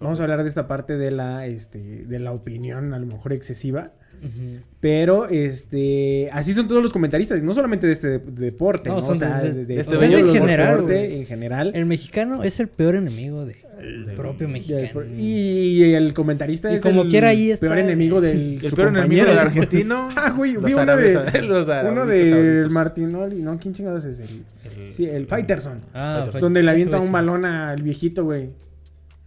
[0.00, 3.32] Vamos a hablar de esta parte de la, este, de la opinión, a lo mejor
[3.32, 3.92] excesiva.
[4.80, 9.02] Pero, este, así son todos los comentaristas, no solamente de este de- deporte, No, ¿no?
[9.02, 11.70] son O sea, de- de, de este bello los general, deporte, en general.
[11.74, 13.56] El mexicano es el peor enemigo del
[14.06, 15.00] del- propio mexicano.
[15.02, 18.70] el, y el comentarista Y es como el quiera ahí está- peor enemigo del El
[18.70, 20.08] su peor enemigo del argentino.
[20.16, 22.66] Ah, güey, vi uno de, los uno de.
[22.70, 24.26] Martinoli, no, ¿quién chingados es el?
[24.86, 25.80] El- Sí, el Fighterson.
[25.94, 28.50] Ah, donde le avienta un balón al viejito, güey.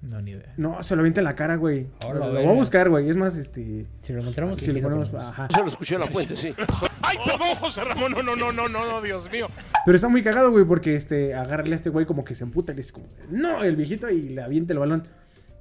[0.05, 0.53] No, ni idea.
[0.57, 1.87] No, se lo avienta en la cara, güey.
[2.05, 3.09] Hola, lo voy a buscar, güey.
[3.09, 3.87] Es más, este...
[3.99, 5.09] Si lo encontramos, Si lo ponemos...
[5.09, 5.33] ponemos.
[5.33, 5.47] Ajá.
[5.53, 6.53] Se lo escuché en la fuente, sí.
[7.01, 9.47] Ay, perdón, José Ramón, no, no, no, no, no, no, Dios mío.
[9.85, 12.71] Pero está muy cagado, güey, porque este, agarrarle a este güey como que se emputa
[12.71, 15.07] y le dice como, no, el viejito, y le avienta el balón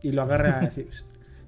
[0.02, 0.86] y lo agarra así.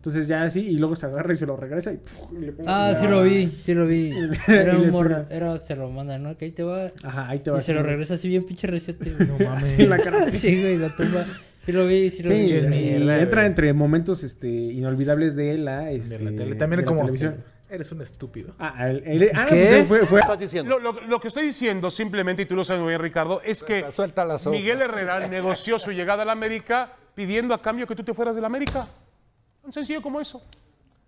[0.06, 2.32] Entonces ya así, y luego se agarra y se lo regresa y, ¡puf!
[2.32, 4.12] y le pega Ah, sí lo vi, sí lo vi.
[4.46, 5.36] Era un morro, pega.
[5.36, 6.36] era, se lo manda, ¿no?
[6.36, 6.92] Que ahí te va.
[7.02, 7.58] Ajá, ahí te va.
[7.58, 9.10] Y se lo regresa así bien pinche reciente.
[9.40, 10.30] No Así en la cara.
[10.30, 11.24] Sí, güey, la tumba.
[11.64, 12.48] Sí lo vi, sí lo Sí, vi.
[12.48, 13.46] Qué y mierda, entra güey.
[13.48, 16.54] entre momentos este, inolvidables de la, este, De la tele.
[16.54, 17.00] También de la como.
[17.00, 17.42] televisión.
[17.68, 18.54] Eres un estúpido.
[18.60, 19.64] Ah, el- el- ah, ¿Qué?
[19.88, 20.78] pues fue, fue- estás diciendo?
[20.78, 23.64] Lo, lo- lo que estoy diciendo simplemente, y tú lo sabes muy bien, Ricardo, es
[23.64, 24.56] que Suelta la sopa.
[24.56, 28.36] Miguel Herrera negoció su llegada a la América pidiendo a cambio que tú te fueras
[28.36, 28.86] de la América.
[29.66, 30.40] Tan sencillo como eso.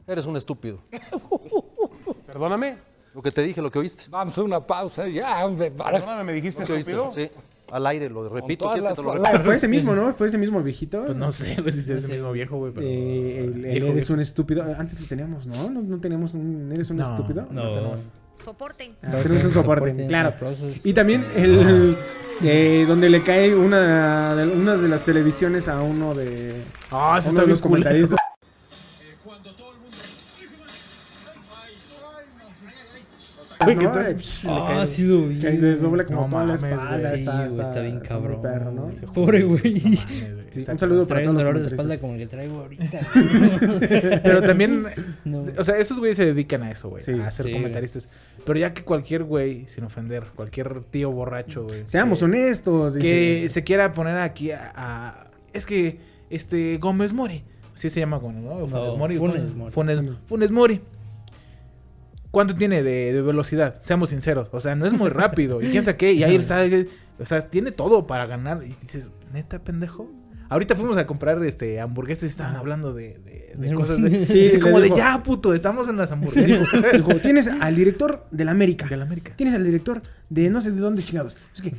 [0.04, 0.80] Eres un estúpido.
[2.26, 2.76] Perdóname.
[3.14, 4.06] Lo que te dije, lo que oíste.
[4.10, 5.70] Vamos a una pausa ya, hombre.
[5.70, 5.92] Para...
[6.00, 7.30] Perdóname, me dijiste Lo oíste, sí.
[7.70, 8.64] Al aire, lo repito.
[8.64, 9.38] todas ¿Quieres que te lo las repita?
[9.38, 10.12] Ah, fue ese mismo, ¿no?
[10.12, 11.04] Fue ese mismo viejito.
[11.04, 12.12] Pues no sé, güey, si es No sé.
[12.14, 12.84] mismo viejo, güey, pero.
[12.84, 14.12] Eh, el, el Viejo, eres viejo.
[14.14, 14.64] un estúpido.
[14.76, 15.70] Antes lo teníamos, ¿no?
[15.70, 17.46] No, no teníamos un eres un No, estúpido.
[17.52, 17.72] No, No.
[17.72, 18.08] tenemos.
[18.34, 18.96] Soporten.
[19.02, 20.34] Ah, tenemos un soporte, Soporte, claro.
[20.82, 21.96] Y también el
[22.42, 26.54] eh, donde le cae una de, una de las televisiones a uno de,
[26.90, 28.18] Ah, eso uno está de bien los comentaristas.
[33.64, 35.38] Güey, que No, estás- le cae Ah, el- sí lo vi.
[35.38, 36.72] Que les dobla como No toda la mames, güey.
[36.74, 37.12] espalda.
[37.14, 38.42] Sí, está, güey, está, está bien cabrón.
[38.42, 38.88] perro, ¿no?
[39.12, 39.60] Pobre güey.
[39.74, 42.12] No mames, güey, Sí, está un saludo para todos un los dolor de espalda como
[42.14, 43.00] el que traigo ahorita.
[44.22, 44.86] Pero también,
[45.24, 45.44] No.
[45.56, 47.12] o sea, esos güeyes se dedican a eso, güey, Sí.
[47.12, 48.08] a ser Sí, comentaristas.
[48.46, 51.82] Pero ya que cualquier güey, sin ofender, cualquier tío borracho, güey.
[51.86, 52.94] Seamos que- honestos.
[52.94, 53.48] Que dice.
[53.54, 55.98] se quiera poner aquí a, a- Es que,
[56.30, 57.42] este, Gómez Mori.
[57.74, 58.66] Sí se llama Gómez, ¿no?
[58.66, 59.16] Funes Mori.
[59.16, 59.72] Funes Mori.
[60.26, 60.80] Funes Mori.
[62.30, 63.76] ¿Cuánto tiene de, de velocidad?
[63.82, 64.48] Seamos sinceros.
[64.52, 65.62] O sea, no es muy rápido.
[65.62, 66.12] ¿Y quién sabe qué?
[66.12, 66.62] Y ahí está.
[67.18, 68.62] O sea, tiene todo para ganar.
[68.64, 70.10] Y dices, ¿neta, pendejo?
[70.50, 73.18] Ahorita fuimos a comprar este hamburguesas y estaban hablando de,
[73.54, 74.24] de- cosas de...
[74.24, 76.66] Sí, como de, ya, puto, estamos en las hamburguesas.
[76.94, 78.86] Dijo, tienes al director de la América.
[78.86, 79.32] de la América.
[79.36, 81.36] Tienes al director de no sé de dónde chingados.
[81.54, 81.74] Es que,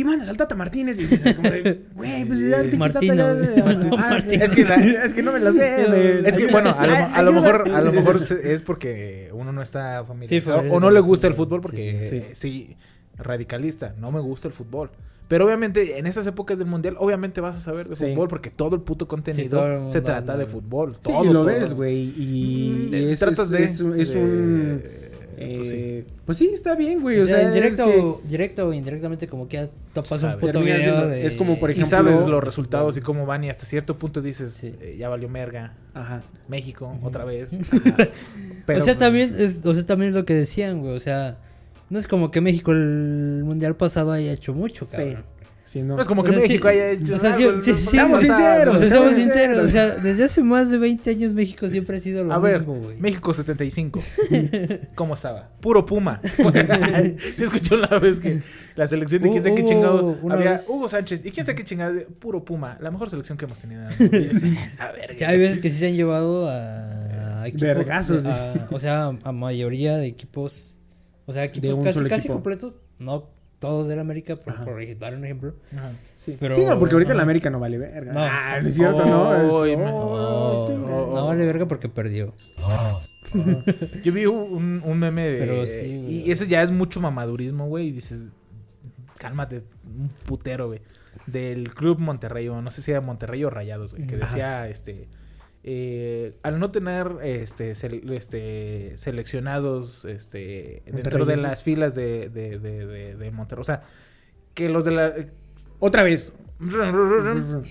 [0.00, 3.14] y mandas al Tata Martínez y dices, como de, güey, pues ya el pinche Martino,
[3.16, 3.64] Tata ya-.
[3.64, 4.44] Martino, Ah, Martino.
[4.44, 6.26] Es que, la- es que no me lo sé, güey.
[6.26, 6.86] Es que bueno, a
[7.22, 10.90] lo, a mejor, a lo mejor es porque uno no está familiarizado familiarizado o no
[10.90, 11.60] le gusta el fútbol.
[11.60, 12.76] porque Sí, sí,
[13.16, 14.90] radicalista, no me gusta el fútbol.
[15.26, 18.08] Pero obviamente en esas épocas del mundial, obviamente vas a saber de Sí.
[18.10, 20.94] fútbol porque todo el puto contenido todo el mundo se trata de de- fútbol.
[20.96, 21.44] Sí, todo, y lo todo.
[21.46, 22.12] ves, güey.
[22.16, 24.82] Y, Mm, y es, tratas es, de- es, un- es de- un.
[25.38, 26.04] Eh, pues sí.
[26.26, 27.20] pues sí, está bien, güey.
[27.20, 30.32] O O sea, sea, indirecto, es que directo o indirectamente como que ya topas un
[30.38, 31.26] puto Terminas video de...
[31.26, 34.20] es como, por Y ejemplo- sabes los resultados y cómo van y hasta cierto punto
[34.20, 34.74] dices, Sí.
[34.80, 36.22] eh, ya valió merga, Ajá.
[36.48, 37.50] México, otra vez.
[37.72, 38.08] Ajá.
[38.66, 40.94] Pero, o sea, pues, también es, o sea, también es lo que decían, güey.
[40.96, 41.38] O sea,
[41.90, 45.16] no es como que México el mundial pasado haya hecho mucho, cabrón.
[45.16, 45.22] Sí,
[45.82, 45.96] no.
[45.96, 47.80] No es como que O sea, sí- México haya hecho o sea, algo sí- sí-
[47.80, 51.32] sí, seamos sinceros, O sea, seamos sinceros, o sea, desde hace más de 20 años
[51.32, 52.96] México siempre ha sido lo A ver, mismo, güey.
[52.98, 54.02] México 75.
[54.94, 55.50] ¿Cómo estaba?
[55.60, 56.20] Puro Puma.
[57.36, 58.42] Se escuchó una vez que
[58.76, 60.18] la selección de quién sabe qué chingado.
[60.30, 61.24] Había vez- Hugo Sánchez.
[61.24, 61.98] ¿Y quién sabe qué chingado?
[62.18, 62.76] Puro Puma.
[62.80, 64.16] La mejor selección que hemos tenido en el mundo.
[64.18, 65.14] Y yo así, A ver.
[65.18, 67.62] Sí, hay veces que sí se han llevado a, a equipos...
[67.62, 70.78] Vergazos, a- o sea, a mayoría de equipos...
[71.26, 72.74] O sea, equipos un casi, casi completos.
[72.98, 73.30] No
[73.64, 74.64] todos del América, por, Ajá.
[74.64, 75.54] por dar un ejemplo.
[75.76, 75.90] Ajá.
[76.16, 76.36] Sí.
[76.38, 77.16] Pero- Sí, no, porque ahorita ajá.
[77.16, 78.12] la América no vale verga.
[78.12, 78.20] No.
[78.20, 79.34] Ah, no es cierto, ¿no?
[79.36, 80.68] Es- oh.
[80.78, 82.34] No, no vale verga porque perdió.
[84.02, 85.38] Yo vi un, un meme de.
[85.38, 87.88] Pero sí, y eso ya es mucho mamadurismo, güey.
[87.88, 88.20] Y dices,
[89.18, 90.80] cálmate, un putero, güey.
[91.26, 94.06] Del Club Monterrey, o no sé si era Monterrey o Rayados, güey.
[94.06, 94.26] Que Ajá.
[94.26, 95.08] decía, este.
[95.66, 102.58] Eh, al no tener este, sele- este seleccionados este dentro de las filas de, de,
[102.58, 103.60] de, de- de Monterrey.
[103.62, 103.82] O sea,
[104.52, 105.12] que los de la.
[105.80, 106.32] Otra vez.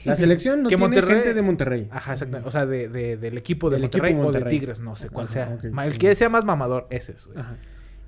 [0.05, 1.87] La selección no Que tiene Monterrey- gente de Monterrey.
[1.91, 2.47] Ajá, exactamente.
[2.47, 4.41] O sea, de, de- del equipo de Del Monterrey, equipo o de.
[4.43, 5.85] Tigres, no sé cuál Ajá, sea.
[5.85, 7.29] El que sea más mamador, ese es.
[7.35, 7.55] Ajá.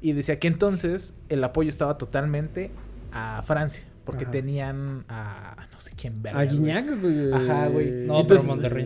[0.02, 2.72] Y decía que entonces el apoyo estaba totalmente
[3.12, 3.86] a Francia.
[4.04, 4.32] Porque Ajá.
[4.32, 7.34] tenían a no sé quién verga, A güey.
[7.34, 7.90] Ajá, güey.
[8.06, 8.86] No, Entonces, pero Monterrey.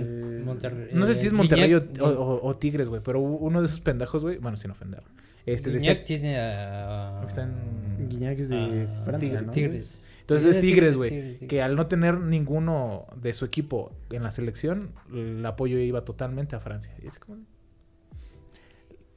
[0.49, 3.01] Eh, Monterrey No sé si es Monterrey Guiñac- o, o- o Tigres, güey.
[3.03, 4.37] Pero uno de esos pendejos, güey.
[4.37, 5.03] Bueno, sin ofender.
[5.45, 6.05] Este Guiñac decía.
[6.05, 7.25] tiene a...
[7.27, 9.45] Está en- Guiñac es de a Francia, Tigres.
[9.45, 9.51] ¿no?
[9.51, 10.05] Tigres.
[10.21, 11.37] Entonces es Tigres, güey.
[11.37, 16.55] Que al no tener ninguno de su equipo en la selección, el apoyo iba totalmente
[16.55, 16.93] a Francia.
[17.03, 17.37] Y es como...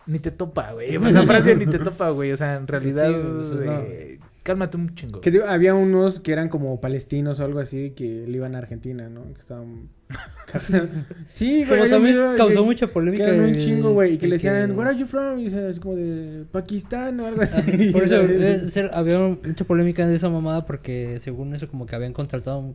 [0.06, 0.96] Ni te topa, güey.
[0.96, 2.32] O sea, Francia ni te topa, güey.
[2.32, 3.08] O sea, en realidad...
[3.08, 3.14] Sí,
[3.56, 4.31] pues, no.
[4.42, 5.20] Cálmate un chingo.
[5.20, 8.58] Que digo, había unos que eran como palestinos o algo así que le iban a
[8.58, 9.32] Argentina, ¿no?
[9.34, 9.88] Que estaban...
[11.28, 11.78] sí, güey.
[11.78, 13.24] Como también causó que- mucha polémica.
[13.24, 14.14] Que eran un chingo, güey.
[14.14, 15.38] Y que le decían, que- where are you from?
[15.38, 17.90] Y así como de Pakistán o algo así.
[17.92, 22.12] Por eso eh, había mucha polémica de esa mamada porque según eso como que habían
[22.12, 22.74] contratado,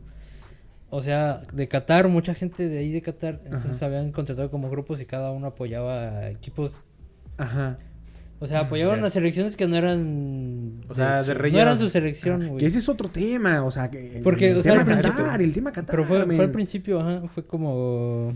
[0.90, 3.86] o sea, de Qatar, mucha gente de ahí de Qatar, entonces Ajá.
[3.86, 6.80] habían contratado como grupos y cada uno apoyaba a equipos,
[7.36, 7.78] Ajá.
[8.40, 9.06] O sea, apoyaban ya.
[9.06, 11.62] a selecciones que no eran, O sea, de su- no relleno.
[11.62, 12.58] eran su selección, güey.
[12.60, 15.24] Que ese es otro tema, o sea, que Porque, el o sea, tema al principio-
[15.24, 15.90] Qatar, el tema Qatar.
[15.96, 18.34] Pero fue, fue al principio, ajá, fue como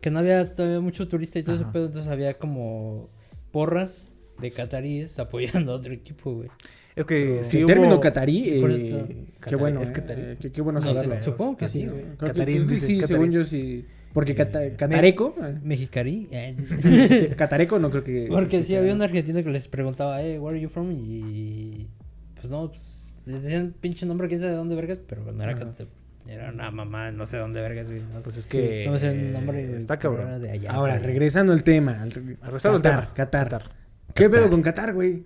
[0.00, 1.72] que no había todavía mucho turista y todo ese Ajá.
[1.72, 3.08] pedo, entonces había como
[3.50, 4.08] porras
[4.40, 6.48] de cataríes apoyando a otro equipo, güey.
[6.94, 10.22] Es que sí el hubo- término catarí, eh, qué Catarí, bueno, es eh, catarí.
[10.40, 11.16] qué, qué bueno No saberlo.
[11.16, 12.02] supongo que sí, güey.
[12.04, 13.02] sí, catarí.
[13.06, 13.84] según yo sí.
[14.12, 16.28] Porque cata- Eh, catareco, Mexicarí.
[16.30, 18.26] eh, catareco no creo que...
[18.30, 20.90] Porque que sí, había un argentino que les preguntaba, eh, where are you from?
[20.92, 21.86] Y
[22.40, 25.52] pues no, pues les decían pinche nombre, quién sabe de dónde vergas, pero no era
[25.52, 25.60] Ajá.
[25.66, 25.84] Cata-
[26.26, 28.00] Era una mamá, no sé de dónde vergas, güey.
[28.12, 28.86] No, Pues es que...
[28.86, 29.76] No sé el nombre.
[29.76, 30.40] Está cabrón.
[30.42, 31.06] de allá, Ahora, güey.
[31.06, 32.00] regresando al tema.
[32.02, 33.12] al- Regresando al tema.
[33.14, 33.48] Qatar.
[33.48, 33.70] Qatar.
[34.14, 35.22] ¿Qué pedo con Qatar, güey?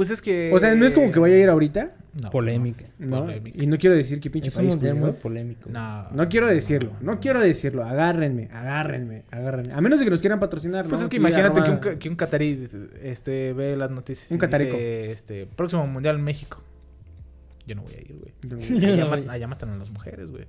[0.00, 0.50] Pues es que...
[0.50, 2.86] O sea, no es como que vaya a ir ahorita, No, Polémica.
[2.98, 3.20] ¿no?
[3.26, 3.62] Polémica.
[3.62, 5.68] Y no quiero decir que pinche Es un país mundial muy polémico.
[5.68, 6.08] No.
[6.10, 7.84] No quiero decirlo, no quiero decirlo.
[7.84, 9.74] Agárrenme, agárrenme, agárrenme.
[9.74, 11.04] A menos de que nos quieran patrocinar, Pues ¿no?
[11.04, 12.66] es que imagínate que un, que un catarí
[13.02, 14.72] este, ve las noticias y Un catareco.
[14.78, 16.62] dice, este, próximo mundial en México.
[17.66, 18.82] Yo no voy a ir, güey.
[18.94, 20.46] Allá, allá matan a las mujeres, güey.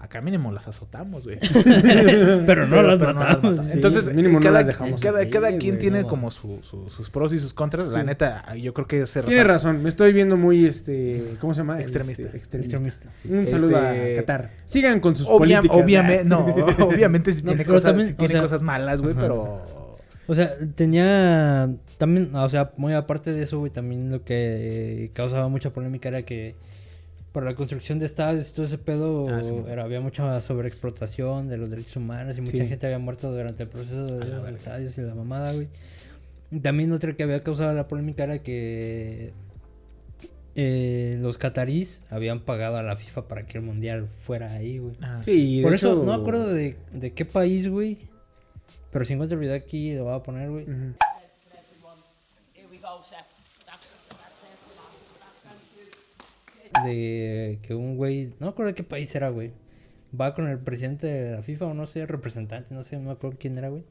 [0.00, 1.38] Acá mínimo las azotamos, güey.
[2.46, 3.66] pero no las pero matamos.
[3.66, 6.88] Sí, Entonces, mínimo no cada, las dejamos cada, quien güey, tiene no como su- su-
[6.88, 7.90] sus pros y sus contras.
[7.92, 9.44] La neta, yo creo que se resalta.
[9.44, 11.80] razón, me estoy viendo muy, este, ¿cómo se llama?
[11.80, 12.22] Extremista.
[12.24, 12.76] Este, extremista.
[12.76, 13.28] Extremista, sí.
[13.32, 14.50] Un saludo Este- a Qatar.
[14.64, 15.76] Sigan con sus Obvia- políticas.
[15.84, 19.12] obviamente, no, obviamente sí No, tiene, cosas, también, sí o tiene sea- cosas malas, güey,
[19.12, 19.22] Ajá.
[19.22, 19.80] pero...
[20.26, 25.48] O sea, tenía también, o sea, muy aparte de eso, güey, también lo que causaba
[25.48, 26.54] mucha polémica era que
[27.32, 29.52] por la construcción de estadios y todo ese pedo, Ah, sí.
[29.68, 32.66] era, había mucha sobreexplotación de los derechos humanos y mucha Sí.
[32.66, 35.68] gente había muerto durante el proceso de los estadios y la mamada, güey.
[36.62, 39.32] También otra que había causado la polémica era que
[40.56, 44.96] eh, los catarís habían pagado a la FIFA para que el mundial fuera ahí, güey.
[45.00, 47.98] Ah, Sí, Por eso, hecho- no me acuerdo de, de qué país, güey.
[48.90, 50.64] Pero si encuentro el video aquí, lo voy a poner, güey.
[50.64, 50.94] Ujú.
[56.84, 59.52] De que un güey, no me acuerdo de qué país era, güey.
[60.18, 63.10] Va con el presidente de la FIFA o no sé, representante, no sé, no me
[63.12, 63.84] acuerdo quién era, güey.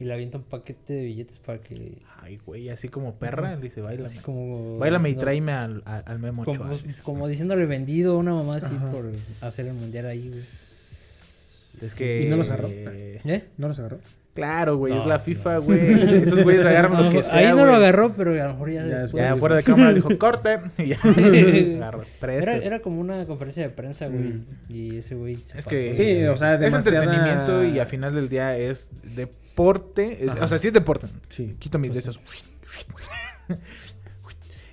[0.00, 1.98] Y le avienta un paquete de billetes para que...
[2.22, 4.06] Ay, güey, así como perra, le dice, bailame.
[4.06, 4.78] Así como...
[4.78, 7.02] Bailame y tráeme al, al, al Memo Como, dice.
[7.02, 10.40] como diciéndole vendido a una mamá así por hacer el mundial ahí, güey.
[10.40, 12.22] Es que...
[12.22, 12.68] ¿Y no los agarró?
[12.70, 13.44] ¿Eh?
[13.58, 14.00] ¿No los agarró?
[14.38, 15.18] Claro, güey, es la.
[15.18, 16.22] FIFA, güey.
[16.22, 18.86] Esos güeyes agarran lo que sea, Ahí no lo agarró, pero a lo mejor ya,
[18.86, 19.24] Ya después.
[19.24, 20.60] Ya fuera de cámara dijo, corte.
[20.78, 20.98] Y ya.
[21.76, 22.02] Agarró.
[22.22, 24.20] Era, era como una conferencia de prensa, güey.
[24.22, 24.44] Mm.
[24.68, 27.86] Y ese güey se Es pasó que de- Sí, o sea, es entretenimiento y al
[27.86, 30.24] final del día es deporte.
[30.24, 31.08] es- o sea, sí es deporte.
[31.28, 31.56] Sí.
[31.58, 32.20] Quito mis de esos.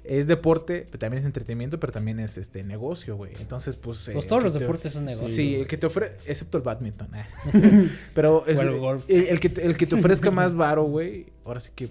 [0.08, 3.34] Es deporte, pero también es entretenimiento, pero también es este negocio, güey.
[3.40, 4.10] Entonces, pues.
[4.14, 5.32] Pues eh, todos que los te- deportes son negocios.
[5.32, 7.10] Sí, el que te ofrece, excepto el badminton.
[7.16, 7.90] eh.
[8.14, 9.04] pero es, el golf.
[9.08, 11.28] El, el que, te- el que te ofrezca más varo, güey.
[11.44, 11.90] Ahora sí que.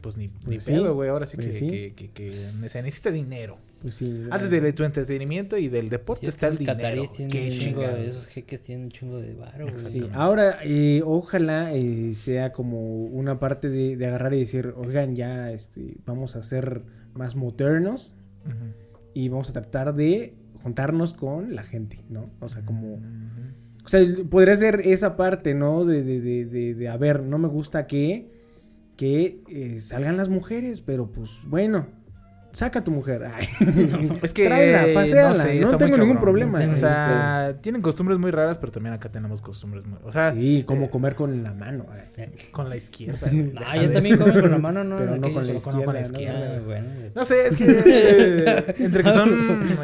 [0.00, 1.08] Pues ni, ni Pues sí, pedo, güey.
[1.10, 1.70] Ahora sí, pues que, sí.
[1.70, 2.32] que, que, que
[2.68, 3.56] se necesita dinero.
[3.82, 4.26] Pues sí.
[4.30, 7.10] Antes de tu entretenimiento y del deporte está el dinero.
[7.14, 9.66] Qué un chingo de, esos jeques tienen un chingo de varo.
[9.78, 15.16] Sí, ahora eh, ojalá eh, sea como una parte de, de agarrar y decir, oigan,
[15.16, 16.82] ya este, vamos a ser
[17.14, 18.14] más modernos
[19.14, 22.30] y vamos a tratar de juntarnos con la gente, ¿no?
[22.40, 23.00] O sea, como...
[23.84, 25.84] O sea, podría ser esa parte, ¿no?
[25.84, 28.30] De, de, de, de, de, a ver, no me gusta que,
[28.96, 31.88] que eh, salgan las mujeres, pero pues bueno,
[32.52, 33.22] saca a tu mujer.
[33.34, 33.48] Ay.
[34.22, 36.60] Es que Tráela, paséala, no, sé, muy tengo ningún problema.
[36.60, 36.76] O ¿no?
[36.76, 39.98] sea, tienen costumbres muy raras, pero también acá tenemos costumbres muy.
[40.04, 41.86] O sea, Este, sí, como eh, comer con la mano.
[42.16, 43.28] Eh, con la izquierda.
[43.64, 44.98] Ah, ya de también comen con la mano, ¿no?
[44.98, 46.56] Pero no con la aquellos- no con la izquierda.
[46.58, 46.64] ¿no?
[46.64, 46.86] bueno.
[47.14, 49.30] No sé, es que eh, entre que son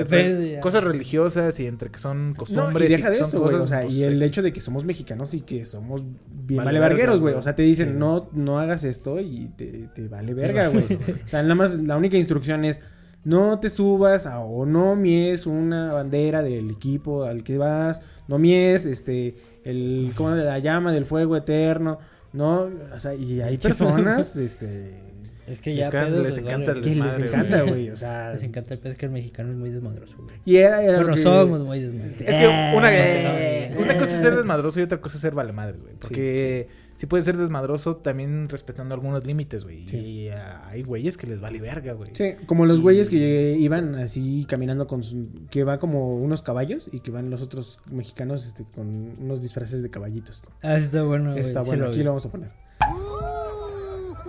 [0.00, 3.56] eh, re- cosas religiosas y entre que son No, costumbres y deja de eso, güey.
[3.56, 6.58] O sea, pues, y el eh, hecho de que somos mexicanos y que somos bien
[6.64, 7.34] Vale vale vergueros, güey.
[7.34, 7.94] O sea, te dicen, Sí.
[7.98, 10.84] no, no hagas esto y te, te vale verga, güey.
[11.24, 12.80] O sea, nada más la única instrucción es
[13.24, 18.38] no te subas a, o no mies una bandera del equipo al que vas, no
[18.38, 21.98] mies este el como la llama del fuego eterno,
[22.34, 25.13] no, o sea, y hay personas este
[25.46, 27.70] Es que Les ya pedos les les encanta el les desmadre, encanta, güey.
[27.72, 27.90] güey.
[27.90, 28.32] O sea.
[28.32, 30.36] Les encanta el pez que el mexicano es muy desmadroso, güey.
[30.44, 32.20] Y era, era Bueno, que- somos muy desmadrosos.
[32.26, 35.52] Es que una, Eh, una cosa es ser desmadroso y otra cosa es ser vale
[35.52, 35.94] madre, güey.
[36.00, 37.06] Porque sí.
[37.06, 39.86] puedes ser desmadroso también respetando algunos límites, güey.
[39.86, 39.96] Sí.
[39.98, 42.10] Y ah, hay güeyes que les vale verga, güey.
[42.14, 46.88] Sí, como los güeyes que iban así caminando con su- que va como unos caballos
[46.90, 50.42] y que van los otros mexicanos este, con unos disfraces de caballitos.
[50.62, 51.40] Ah, está bueno, güey.
[51.40, 52.04] Está sí bueno, lo aquí vi.
[52.04, 52.48] lo vamos a poner.
[52.48, 52.86] Sí,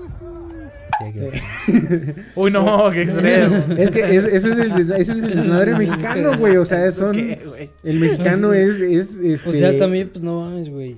[0.04, 0.56] aquí lo vi.
[2.36, 3.64] Uy, no, qué extremo.
[3.78, 6.58] Es que es- eso es el, eso es el desmadre mexicano, güey.
[6.58, 10.98] O sea, son el mexicano es, es este O sea, también, pues no mames, güey.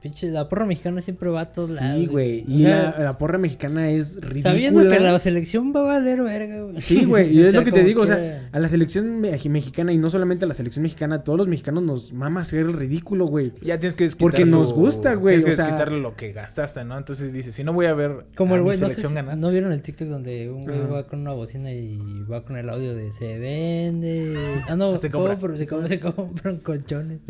[0.00, 1.98] Pinche, la porra mexicana siempre va a todos lados.
[2.00, 2.42] Sí, güey.
[2.48, 4.52] Y sea, la, la porra mexicana es ridícula.
[4.54, 6.80] Sabiendo que la selección va a valer verga, güey.
[6.80, 9.20] Sí, güey, y O es sea, lo que te digo, o sea, a la selección
[9.20, 12.40] me- mexicana y no solamente a la selección mexicana, a todos los mexicanos nos mama
[12.40, 13.52] hacer el ridículo, güey.
[13.60, 16.16] Ya tienes que desquitar Porque nos lo- gusta, güey, Tienes que o sea- desquitarle lo
[16.16, 16.96] que gastaste, ¿no?
[16.96, 19.10] Entonces dices, si no voy a ver Como a el mi güey, no, sé selección
[19.10, 19.36] si- ganar.
[19.36, 22.70] ¿no vieron el TikTok donde un güey va con una bocina y va con el
[22.70, 24.34] audio de se vende?
[24.66, 27.20] Ah, no, Se compra, se, compra, se compran colchones.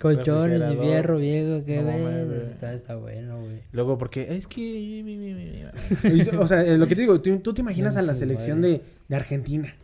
[0.00, 2.42] Colchones y fierro viejo que No mames.
[2.50, 3.58] Está, está bueno, güey.
[3.72, 5.72] Luego, porque es que.
[6.38, 8.72] O sea, eh, lo que te digo, tú, tú te imaginas a la selección madre.
[8.74, 9.74] de, de Argentina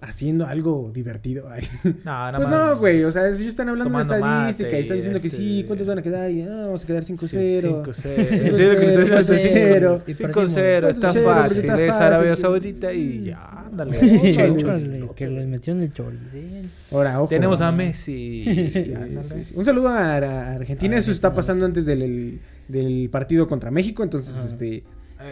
[0.00, 1.48] haciendo algo divertido.
[1.48, 1.62] Ay.
[1.84, 2.70] No, nada Pues más.
[2.74, 5.38] no, güey, o sea, ellos están hablando de estadística mate y están diciendo que este-
[5.38, 6.28] sí, ¿cuántos van a quedar?
[6.30, 7.84] Y ah, vamos a quedar 5-0.
[7.84, 7.94] 5-0.
[7.94, 10.02] Sí, 5-0, sí, lo que le estoy diciendo es 5-0.
[10.08, 11.70] Y 5-0, está 4-0, fácil.
[11.70, 12.34] Es Arabia.
[12.36, 15.08] Saudita y ya, ándale.
[15.16, 16.68] Que los metió en el choricín.
[16.92, 17.28] Ahora, ojo.
[17.28, 17.72] Tenemos a.
[17.72, 18.70] Messi.
[18.70, 19.24] Sí, ándale.
[19.24, 19.54] sí, sí.
[19.56, 20.96] Un saludo a, a Argentina.
[20.96, 24.02] A Eso está pasando antes del, el- del partido contra México.
[24.02, 24.46] Entonces, Ajá.
[24.46, 24.84] este.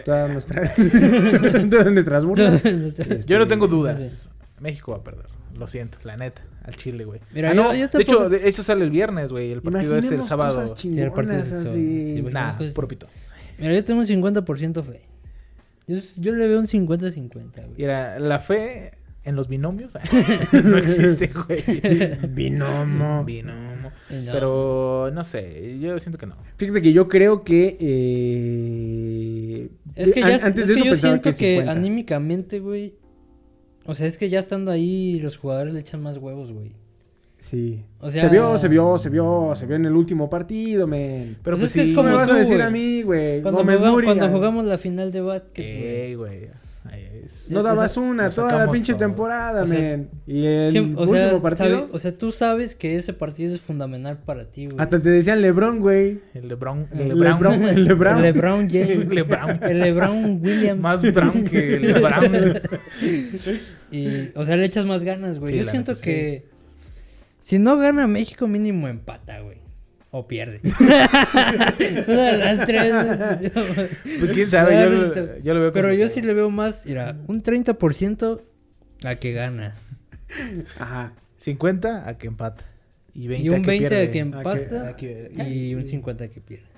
[0.05, 0.73] Todas nuestras,
[1.69, 2.63] todas nuestras burlas.
[2.65, 4.29] Este, Yo no tengo dudas.
[4.59, 5.25] México va a perder.
[5.59, 6.43] Lo siento, la neta.
[6.63, 7.19] Al Chile, güey.
[7.33, 9.51] Mira, Ah, yo- no, yo de hecho, de hecho sale el viernes, güey.
[9.51, 10.61] El partido es el sábado.
[10.61, 11.63] cosas Sí, el partido es el
[12.23, 13.07] de- Nah, puro pito.
[13.57, 15.01] Mira, yo tengo un 50% fe.
[15.95, 17.67] Yo, yo le veo un 50-50, güey.
[17.77, 18.91] Mira, la fe
[19.23, 19.93] en los binomios
[20.63, 21.63] no existe, güey.
[22.29, 23.23] Binomo.
[23.23, 23.91] Binomo.
[24.09, 24.31] No.
[24.31, 26.35] Pero no sé, yo siento que no.
[26.57, 27.77] Fíjate que yo creo que.
[27.79, 31.71] eh, Es que an- antes es de que eso yo pensaba siento que, que, 50.
[31.71, 32.95] anímicamente, güey.
[33.85, 36.71] O sea, es que ya estando ahí, los jugadores le echan más huevos, güey.
[37.41, 37.83] Sí.
[37.99, 41.37] O sea- se vio, se vio, se vio, se vio en el último partido, men.
[41.43, 41.93] Pero Pues pues, es que es sí.
[41.93, 42.67] ¿Cómo me como vas tú, a decir güey.
[42.67, 43.41] a mí, güey?
[43.41, 46.49] Cuando, Gómez jugamos, cuando jugamos la final de básquet, güey.
[47.49, 48.99] No dabas una nos toda la pinche todo.
[48.99, 50.09] temporada, O sea, men.
[50.25, 51.79] Y el último sea, partido.
[51.79, 54.77] sabe- o sea, tú sabes que ese partido es fundamental para ti, güey.
[54.79, 56.19] Hasta te decían Lebron, güey.
[56.33, 56.87] El LeBron.
[56.93, 57.33] El El Lebron.
[57.41, 57.63] LeBron.
[57.63, 58.17] El LeBron.
[58.17, 59.07] El LeBron James.
[59.09, 59.59] LeBron.
[59.63, 60.79] El LeBron Williams.
[60.81, 62.61] Más brown que el LeBron.
[63.91, 65.51] Y, o sea, le echas más ganas, güey.
[65.53, 66.45] Sí, Yo siento neta, que
[67.51, 69.57] si no gana México, mínimo empata, güey.
[70.09, 70.61] O pierde.
[72.07, 73.51] Una de las tres.
[74.19, 77.17] Pues quién sabe, yo, lo- yo lo veo Pero yo sí le veo más, mira,
[77.27, 78.41] un 30%
[79.03, 79.75] a que gana.
[80.79, 81.11] Ajá.
[81.39, 82.63] 50 a que empata.
[83.13, 84.07] Y 20 Y un a que 20 pierde.
[84.07, 84.89] a que A empata.
[84.89, 86.70] a que- Y un 50 a que pierde.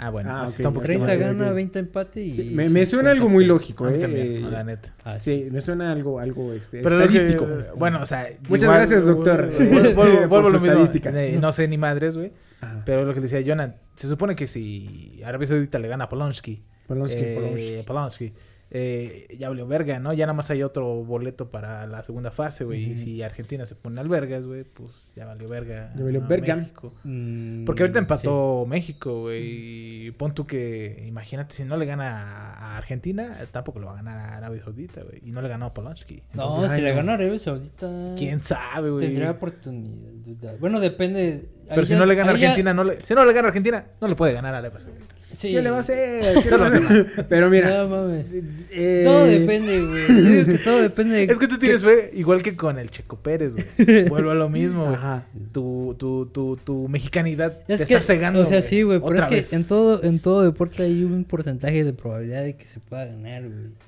[0.00, 0.30] Ah, bueno.
[0.30, 1.14] Ah, así ok, está un poquito 30 más.
[1.16, 1.54] ok, gana, ok.
[1.56, 2.30] 20 empate y...
[2.30, 4.00] Sí, me, me suena algo muy lógico, A mí eh.
[4.00, 4.94] también, eh, la neta.
[5.04, 5.44] Ah, sí.
[5.44, 7.46] Sí, me suena algo, algo este, Pero que- estadístico.
[7.76, 8.28] bueno, o sea.
[8.48, 10.02] Muchas gracias, doctor, Vuelvo,
[10.36, 10.66] a lo su mismo.
[10.68, 11.10] estadística.
[11.20, 12.32] Eh, no sé ni madres, güey.
[12.60, 12.82] Ajá.
[12.86, 16.62] Pero lo que decía Jonathan, se supone que si Arabia Saudita le gana a Polonsky,
[16.86, 17.82] Polonsky, eh, Polonsky.
[17.86, 18.32] Polonsky,
[18.70, 20.12] eh, ya valió verga, ¿no?
[20.12, 22.92] Ya nada más hay otro boleto para la segunda fase, güey.
[22.92, 25.92] Y si Argentina se pone al vergas, güey, pues ya valió verga.
[25.96, 26.56] Ya valió a verga.
[26.56, 26.92] México.
[27.04, 30.06] Mm, Porque ahorita empató México, güey.
[30.08, 33.96] Y pon tú que, imagínate, si no le gana a Argentina, tampoco lo va a
[33.96, 35.20] ganar a Arabia Saudita, güey.
[35.24, 36.22] Y no le ganó a Polonsky.
[36.34, 36.96] No, si ay, le no.
[36.96, 38.14] gana Arabia Saudita...
[38.18, 39.06] quién sabe, güey.
[39.06, 40.58] Tendría oportunidad.
[40.58, 41.48] Bueno, depende.
[41.68, 43.46] Pero si ya- no le gana a ya- Argentina, no le, si no le gana
[43.46, 45.14] a Argentina, no le puede ganar a Arabia Saudita.
[45.32, 45.50] Sí.
[45.52, 46.42] ¿Qué le va a hacer?
[46.42, 47.26] ¿Qué le va a hacer?
[47.28, 47.68] Pero mira.
[47.84, 48.26] No mames.
[48.70, 50.44] eh, Todo depende, güey.
[50.46, 51.16] Que todo depende.
[51.16, 54.04] de Es que tú tienes fe, igual que con el Checo Pérez, güey.
[54.08, 54.86] Vuelvo a lo mismo.
[54.86, 55.26] Ajá.
[55.52, 58.40] Tu, tu, tu, tu mexicanidad Es te que, está cegando.
[58.40, 61.84] o sea, sí, güey, pero es que en todo, en todo deporte hay un porcentaje
[61.84, 63.87] de probabilidad de que se pueda ganar, güey.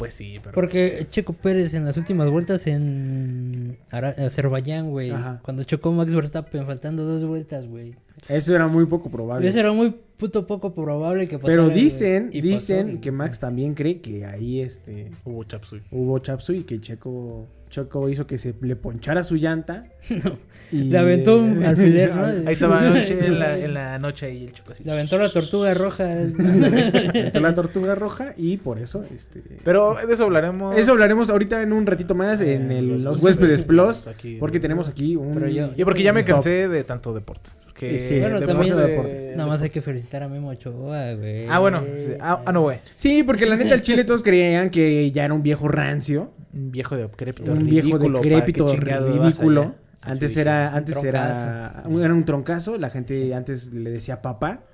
[0.00, 0.54] Pues sí, pero.
[0.54, 5.40] Porque Checo Pérez en las últimas vueltas en Ara- Azerbaiyán, güey, Ajá.
[5.44, 7.94] cuando chocó Max Verstappen faltando dos vueltas, güey.
[8.28, 9.46] Eso era muy poco probable.
[9.46, 11.62] Eso era muy puto poco probable que pasara.
[11.64, 15.82] Pero dicen, Y dicen pasó, que Max también cree que ahí este Hubo chapsui.
[15.90, 19.86] hubo chapsu y que Checo Checo hizo que se le ponchara su llanta.
[20.72, 22.24] y Le aventó un alfiler, ¿no?
[22.24, 24.84] Ahí estaba anoche, en, la, en la noche ahí el Checo así.
[24.84, 26.04] Le aventó la tortuga roja.
[26.04, 30.76] aventó la tortuga roja y por eso este Pero de eso hablaremos.
[30.78, 34.36] eso hablaremos ahorita en un ratito más en Eh, el- los los huéspedes plus aquí.
[34.38, 36.34] porque tenemos aquí un Pero yo- Y porque ya me top.
[36.34, 37.50] cansé de tanto deporte.
[37.74, 39.32] Que Sí, Bueno, de también Morse deporte.
[39.36, 41.46] Nada más hay que felicitar a Memo Ochoa, güey.
[41.48, 41.82] Ah, bueno.
[41.96, 42.12] sí.
[42.20, 42.78] Ah, ah, no, güey.
[42.94, 46.30] Sí, porque la neta, el chile todos creían que ya era un viejo rancio.
[46.52, 49.74] Un viejo decrépito, un viejo ridículo, ¿para qué decrépito, ridículo.
[50.02, 52.76] Antes era, antes Un era, un- era un troncazo.
[52.78, 54.64] La gente antes le decía papá.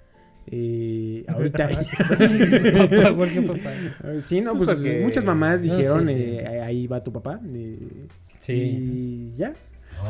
[0.47, 1.68] Eh, ahorita.
[1.68, 1.77] Papá,
[3.16, 3.70] ¿por qué papá?
[4.20, 6.12] sí, no, pues muchas mamás dijeron, sí.
[6.16, 7.41] eh, ahí va tu papá.
[7.53, 7.79] eh,
[8.41, 8.53] Sí.
[8.53, 9.53] Y ya.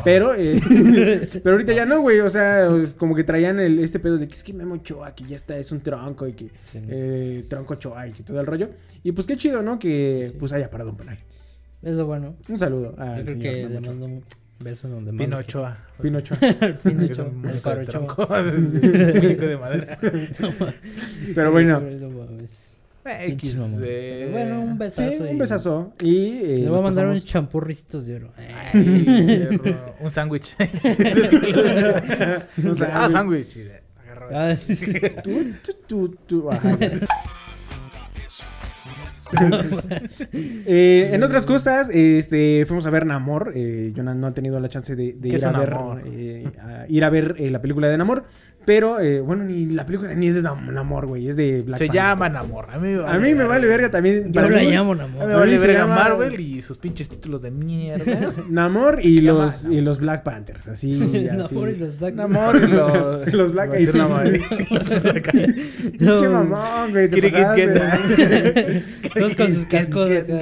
[0.04, 0.32] Pero,
[1.42, 2.20] pero ahorita ya no, güey.
[2.20, 5.24] O sea, como que traían el, este pedo de que es que Memo Ochoa, que
[5.24, 8.68] ya está, es un tronco y que tronco Ochoa y que todo el rollo.
[9.02, 9.78] Y pues qué chido, ¿no?
[9.78, 11.16] Que pues haya parado un penal.
[11.82, 12.34] Es lo bueno.
[12.48, 14.24] Un saludo Yo al creo señor que Memo le mando un
[14.60, 15.20] beso donde más.
[15.24, 15.78] Pino lo Ochoa.
[16.02, 16.38] Pino Ochoa.
[16.38, 16.76] quiera.
[16.82, 18.26] Pino Que es Ochoa, un el de tronco.
[18.30, 19.98] Un muñeco de madera.
[21.34, 21.80] Pero bueno.
[21.80, 22.62] No mames.
[23.08, 23.80] X, mamón.
[23.84, 25.12] eh, Bueno, un Sí, besazo.
[25.26, 25.92] y- un besazo.
[26.00, 28.30] Y eh, Le voy a nos mandar pasamos- unos champurritos de oro.
[28.36, 29.94] Ay, perro.
[30.00, 30.56] un sándwich.
[30.58, 30.64] Un
[32.82, 33.12] ah, sándwich.
[33.12, 33.56] sándwich.
[33.56, 34.76] Y de- agarra- Ah, sí.
[35.22, 36.50] Tú, tú, tú, tú.
[36.50, 36.76] Ajá.
[40.68, 43.52] Eh, en otras cosas, este, fuimos a ver Namor.
[43.54, 46.50] Eh, yo no, no he tenido la chance de, de ¿Qué ir, a ver, eh,
[46.60, 48.24] a ir a ver eh, la película de Namor.
[48.66, 51.28] Pero, eh, bueno, ni la película ni es de Nam- Namor, güey.
[51.28, 52.02] Es de Black Se Panther.
[52.02, 52.66] llama Namor.
[52.70, 54.32] A mí, A mí me vale verga también.
[54.32, 55.26] Yo la mí, llamo A mí Namor.
[55.28, 58.32] me vale verga llama- Marvel y sus pinches títulos de mierda.
[58.50, 59.82] Namor y los, y Namor.
[59.84, 60.66] los Black Panthers.
[60.66, 61.00] Así.
[61.00, 61.24] así.
[61.54, 63.32] Namor y los Black Namor y los...
[63.32, 64.24] Los Black Namor.
[65.98, 67.08] Pinche mamón, güey.
[67.08, 68.82] te Quiere que- pasaste.
[69.14, 70.40] Todos con sus cascos acá.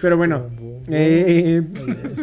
[0.00, 0.50] Pero bueno,
[0.88, 1.62] eh,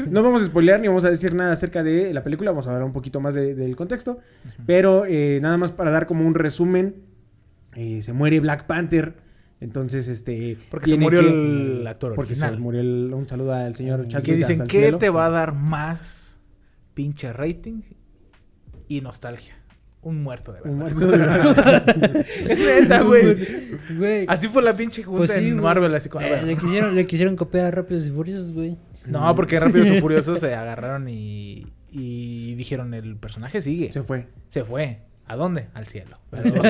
[0.10, 2.70] no vamos a spoilear ni vamos a decir nada acerca de la película, vamos a
[2.70, 4.20] hablar un poquito más de- del contexto,
[4.66, 6.96] pero eh, nada más para dar como un resumen,
[7.76, 9.16] eh, se muere Black Panther,
[9.60, 10.58] entonces este...
[10.70, 11.28] Porque se murió que-
[11.82, 12.56] el actor Porque original.
[12.56, 14.98] se murió el- un saludo al señor Chadwick Que dicen cielo.
[14.98, 16.39] te va a dar más
[16.94, 17.82] pinche rating
[18.88, 19.56] y nostalgia.
[20.04, 20.72] Un muerto de verdad.
[20.74, 22.26] Un muerto de verdad.
[22.50, 24.26] es neta, güey.
[24.28, 25.60] Así fue la pinche junta Pues sí, en.
[25.62, 25.94] Marvel.
[25.94, 28.78] Así como, Eh, le, quisieron, le quisieron copiar a Rápidos y Furiosos, güey.
[29.06, 33.92] No, porque Rápidos y Furiosos se agarraron y, y dijeron el personaje sigue.
[33.92, 34.28] Se fue.
[34.50, 35.00] Se fue.
[35.32, 35.68] ¿A dónde?
[35.74, 36.18] Al cielo.
[36.32, 36.62] Pero,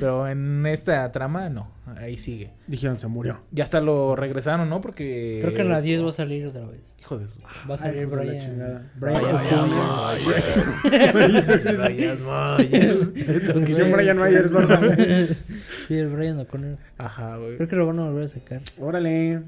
[0.00, 1.70] pero en esta trama, no.
[1.96, 2.50] Ahí sigue.
[2.66, 3.42] Dijeron, se murió.
[3.52, 4.80] Ya hasta lo regresaron, ¿no?
[4.80, 5.38] Porque...
[5.42, 6.94] Creo que en la 10 va a salir otra vez.
[6.98, 7.40] Hijo de su...
[7.40, 8.90] Va a salir la Brian.
[8.96, 9.70] Brian Brian
[11.86, 12.18] Brian
[12.58, 13.08] Myers.
[13.66, 15.26] Que yo Brian Myers, ¿verdad?
[15.88, 16.78] sí, el Brian O'Connor.
[16.98, 17.56] Ajá, güey.
[17.56, 18.60] Creo que lo van a volver a sacar.
[18.78, 19.42] Órale.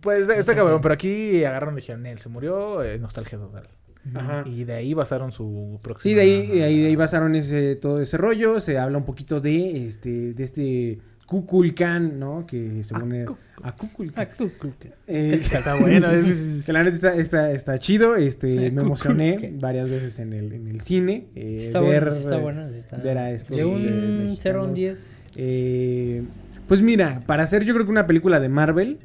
[0.00, 3.68] Pues está cabrón, pero aquí agarraron y dijeron, él se murió, eh, nostalgia total.
[4.14, 4.44] Ajá.
[4.46, 6.10] Y de ahí basaron su próxima...
[6.10, 8.60] Sí, de ahí, de ahí, de ahí basaron ese, todo ese rollo.
[8.60, 12.46] Se habla un poquito de este, de este Kukulkan, ¿no?
[12.46, 13.32] Que según era-
[13.62, 14.28] a Kukulkan.
[15.08, 16.10] Eh, Está bueno.
[16.10, 18.16] es- que la neta está, está, está chido.
[18.16, 21.26] Este, me emocioné varias veces en el, en el cine.
[21.34, 22.68] eh, está ver, bueno, está bueno.
[22.68, 22.96] Está...
[22.98, 24.74] ver a estos, De este, un 0 a un mexicanos.
[24.74, 25.24] 10.
[25.36, 26.22] Eh,
[26.68, 28.98] pues mira, para hacer yo creo que una película de Marvel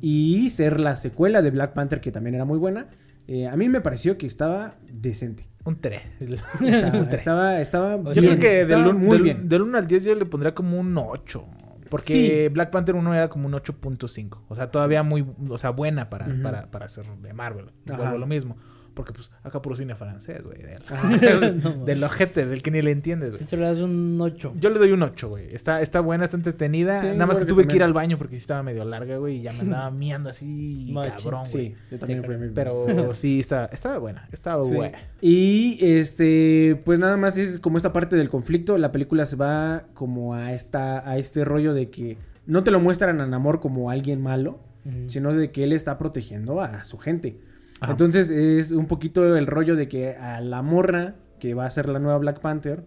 [0.00, 2.86] y ser la secuela de Black Panther, que también era muy buena,
[3.28, 5.48] eh, a mí me pareció que estaba decente.
[5.64, 6.00] Un 3.
[6.60, 9.48] O sea, estaba, estaba Yo bien, creo que estaba del, un- muy del- bien.
[9.48, 11.44] del 1 al 10 yo le pondría como un 8.
[11.90, 12.12] Porque
[12.48, 12.48] Sí.
[12.52, 14.42] Black Panther 1 era como un 8.5.
[14.48, 16.42] O sea, todavía muy, o sea, buena para, Ujú.
[16.42, 17.66] para, para ser de Marvel.
[17.84, 18.56] Vuelvo lo mismo.
[18.96, 20.56] Porque pues acá puro cine francés, güey.
[20.62, 21.08] Del, Ajá.
[21.18, 23.50] del, del ojete, del que ni le entiendes, Si güey.
[23.50, 24.54] te le das un 8.
[24.58, 25.48] Yo le doy un 8, güey.
[25.54, 26.98] Está, está buena, está entretenida.
[26.98, 29.36] Sí, Nada más que tuve que ir al baño porque sí estaba medio larga, güey.
[29.36, 31.68] Y ya me andaba miando así, cabrón, güey.
[31.68, 34.26] Sí, yo también fui Pero sí, está, estaba buena.
[34.32, 34.74] Estaba Sí.
[34.74, 34.98] buena.
[35.20, 38.78] Y este, pues nada más es como esta parte del conflicto.
[38.78, 42.16] La película se va como a esta, a este rollo de que
[42.46, 44.58] no te lo muestran a Namor como alguien malo,
[45.06, 47.36] sino de que él está protegiendo a su gente.
[47.80, 47.92] Ajá.
[47.92, 51.88] Entonces es un poquito el rollo de que a la morra, que va a ser
[51.88, 52.84] la nueva Black Panther,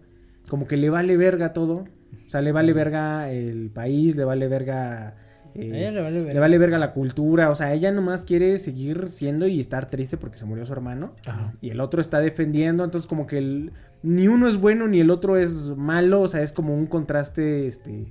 [0.48, 1.84] como que le vale verga todo.
[2.26, 5.14] O sea, le vale verga el país, le vale verga...
[5.54, 6.32] eh, A ella le vale verga.
[6.34, 7.50] le vale verga la cultura.
[7.50, 11.14] O sea, ella nomás quiere seguir siendo y estar triste porque se murió su hermano.
[11.26, 11.52] Ajá.
[11.60, 12.82] Y el otro está defendiendo.
[12.84, 13.72] Entonces, como que el-
[14.02, 16.20] ni uno es bueno ni el otro es malo.
[16.22, 18.06] O sea, es como un contraste, este...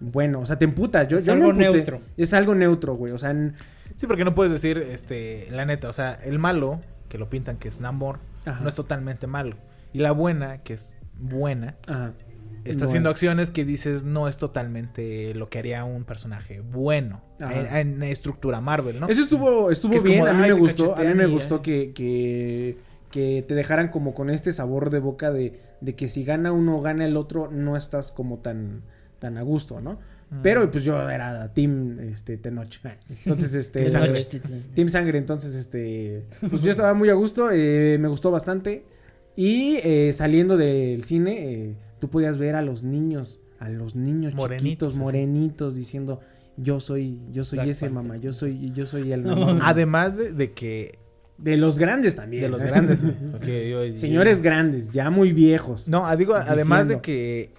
[0.00, 1.04] Bueno, o sea, te emputa.
[1.04, 2.00] Yo, Es yo algo neutro.
[2.16, 3.12] Es algo neutro, güey.
[3.12, 3.32] O sea,
[3.96, 7.56] Sí, porque no puedes decir, este, la neta, o sea, el malo, que lo pintan
[7.56, 8.60] que es Namor, Ajá.
[8.62, 9.56] no es totalmente malo.
[9.92, 12.12] Y la buena, que es buena, ajá.
[12.64, 13.14] está No haciendo es.
[13.14, 18.60] acciones que dices no es totalmente lo que haría un personaje bueno en, en estructura
[18.60, 19.08] Marvel, ¿no?
[19.08, 21.26] Eso estuvo, estuvo es bien, como a mí "Ay, me gustó, a mí me y
[21.26, 21.32] ya".
[21.32, 22.78] gustó que, que,
[23.10, 26.80] que te dejaran como con este sabor de boca de, de que si gana uno
[26.80, 28.82] gana el otro, no estás como tan,
[29.18, 29.98] tan a gusto, ¿no?
[30.42, 32.78] Pero pues yo era team este Tenoch.
[33.24, 34.24] Entonces, este Team Sangre.
[34.74, 38.84] Team Sangre, entonces este pues yo estaba muy a gusto, eh, me gustó bastante.
[39.36, 44.34] Y eh, saliendo del cine, eh, tú podías ver a los niños, a los niños
[44.34, 45.00] Morenitos, chiquitos, así.
[45.00, 46.20] morenitos, diciendo,
[46.56, 48.02] yo soy, yo soy Black ese Panther.
[48.02, 49.58] mamá, yo soy, yo soy el mamá".
[49.64, 50.98] Además de, de que
[51.38, 52.42] De los grandes también.
[52.42, 53.00] de los grandes.
[53.02, 55.88] yo- Señores grandes, ya muy viejos.
[55.88, 57.50] No, ah, digo, además de que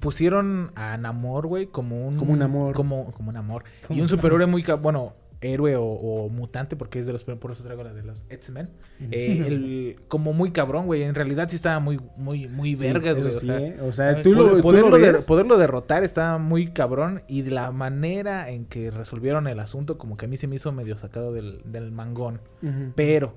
[0.00, 2.16] pusieron a Namor, güey, como un...
[2.16, 2.74] Como un amor.
[2.74, 3.64] Como, como un amor.
[3.86, 4.64] Como Y un superhéroe muy...
[4.80, 7.22] Bueno, héroe o, o mutante, porque es de los...
[7.24, 8.70] Por eso traigo la de los X-Men.
[9.10, 11.02] Eh, el- como muy cabrón, güey.
[11.02, 13.28] En realidad sí estaba muy, muy, muy Sí, vergas, güey.
[13.28, 13.76] o sí, sea, ¿eh?
[13.82, 15.26] O sea, tú lo, Poder- tú lo poderlo, de- ves.
[15.26, 20.16] poderlo derrotar estaba muy cabrón y de la manera en que resolvieron el asunto como
[20.16, 22.40] que a mí se me hizo medio sacado del, del mangón.
[22.94, 23.34] Pero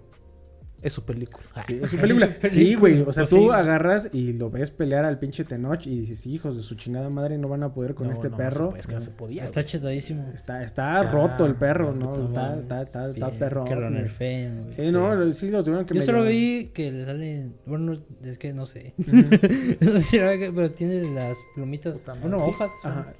[0.81, 1.43] es su película.
[1.65, 2.29] Sí, es su película.
[2.49, 3.01] Sí, güey.
[3.01, 3.49] O sea, Pues tú sí.
[3.51, 7.37] agarras y lo ves pelear al pinche Tenoch y dices, hijos de su chingada madre,
[7.37, 8.73] no van a poder con No, este no, perro.
[8.77, 9.43] es que no se podía.
[9.43, 10.31] Está chetadísimo.
[10.33, 12.27] Está, está, Está- roto el perro, ¿no?
[12.27, 13.65] Está, está, está, perro.
[13.65, 14.73] Que lo nerfeen, güey.
[14.87, 17.49] Sí, no, sí lo tuvieron que Yo solo vi que le sale.
[17.65, 18.93] Bueno, es que no sé.
[18.97, 22.09] no sé si era que- pero tiene las plumitas.
[22.21, 22.71] Bueno, hojas.
[22.83, 23.13] Ajá.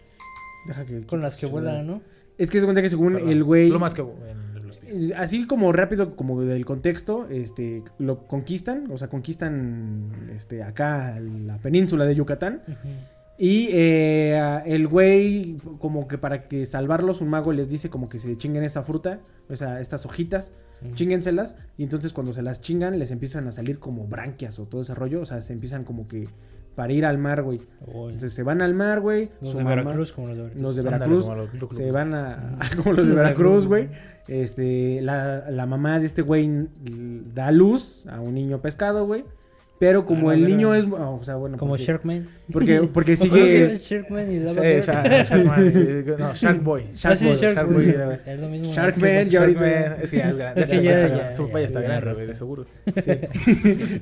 [0.67, 2.01] Deja que Con las que vuelan, ¿no?
[2.37, 3.69] Es que se cuenta que según el güey.
[3.69, 4.05] Lo más que eh,
[5.15, 11.57] Así como rápido, como del contexto, este, lo conquistan, o sea, conquistan este, acá la
[11.57, 12.61] península de Yucatán.
[13.37, 18.19] Y eh, el güey, como que para que salvarlos, un mago les dice como que
[18.19, 20.93] se chinguen esa fruta, o sea, estas hojitas, Ujú.
[20.95, 21.55] chinguenselas.
[21.77, 24.93] Y entonces cuando se las chingan, les empiezan a salir como branquias o todo ese
[24.93, 26.27] rollo, o sea, se empiezan como que
[26.79, 27.59] para ir al mar, güey.
[28.05, 29.31] Entonces se van al mar, güey.
[29.41, 30.61] Los de Veracruz, como los de Veracruz.
[30.63, 33.89] Los de Ándale, Veracruz como los- lo- se van a, como los de Veracruz, güey.
[34.29, 36.69] Este, la, la mamá de este güey
[37.35, 39.25] da luz a un niño pescado, güey.
[39.79, 42.27] Pero como Ah, el niño es, o sea, bueno, Como porque, Sharkman.
[42.51, 44.83] porque, porque ¿Me acuerdo que sigue Sharkman y Shark-?
[45.29, 46.83] Sharkman, eh, no, Shark Boy.
[46.93, 47.75] Shark Ah, sí, Boy, Shark Shark Boy.
[47.75, 48.17] Boy era, güey.
[48.25, 48.73] Es lo mismo.
[48.73, 49.95] Sharkman, ya ahorita.
[50.01, 50.61] Es que ya es grande.
[50.61, 51.33] Es que Ya.
[51.33, 52.65] Su papá ya ya- está ya grande, de seguro.
[52.97, 53.11] Sí.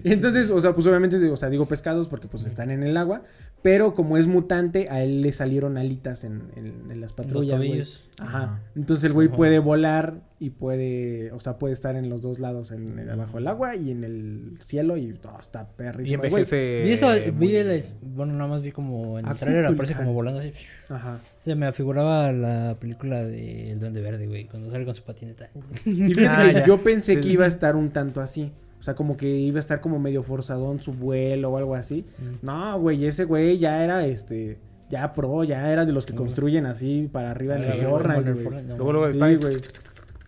[0.03, 2.97] Y entonces, o sea, pues obviamente, o sea, digo pescados porque pues están en el
[2.97, 3.21] agua.
[3.61, 7.57] Pero como es mutante, a él le salieron alitas en, en- en las Los patrullas,
[7.57, 8.03] tobillos.
[8.19, 8.61] Ajá.
[8.75, 12.71] Entonces el güey puede volar y puede, o sea, puede estar en los dos lados,
[12.71, 16.17] en, en abajo del agua y en el cielo y todo está Y perrísimo.
[16.19, 16.29] güey.
[16.31, 16.83] envejece.
[16.83, 20.13] Vi eso, vi el, bueno, nada más vi como en A el trailer aparece como
[20.13, 20.51] volando así.
[20.89, 21.19] Ajá.
[21.39, 25.49] Se me afiguraba la película de El Duende Verde, güey, cuando sale con su patineta.
[25.85, 27.31] Y fíjate Ah, yo pensé Sí, que sí.
[27.31, 28.51] iba a estar un tanto así.
[28.79, 32.05] O sea, como que iba a estar como medio forzadón su vuelo o algo así.
[32.19, 32.45] Mm.
[32.45, 34.59] No, güey, ese güey ya era este,
[34.91, 38.67] ya pro, ya era de los que construyen así para arriba en el Fortnite, güey.
[38.67, 39.07] Luego, luego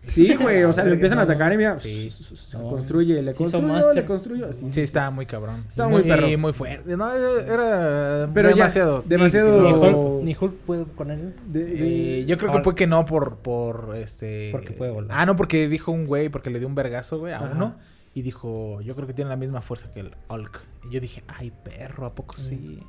[0.06, 0.64] Sí, güey.
[0.64, 2.10] O sea, lo empiezan a atacar y mira, Sí.
[2.10, 3.94] se No, construye, le Master.
[3.94, 4.70] le construyo, así.
[4.70, 5.64] Sí, estaba muy cabrón.
[5.68, 6.38] Estaba Y muy perro.
[6.38, 6.96] muy fuerte.
[6.96, 9.04] No, era Pero ya, demasiado.
[9.06, 11.34] demasiado- Ni Hulk, ni Hulk puede con él.
[11.46, 14.48] De- de- Eh, yo creo que fue que no por, por este...
[14.52, 15.10] Porque puede volar.
[15.18, 17.52] Ah, no, porque dijo un güey, porque le dio un vergazo, güey, a Ajá.
[17.54, 17.74] uno.
[18.14, 20.60] Y dijo, yo creo que tiene la misma fuerza que el Hulk.
[20.90, 22.80] Y yo dije, ay, perro, ¿a poco sí?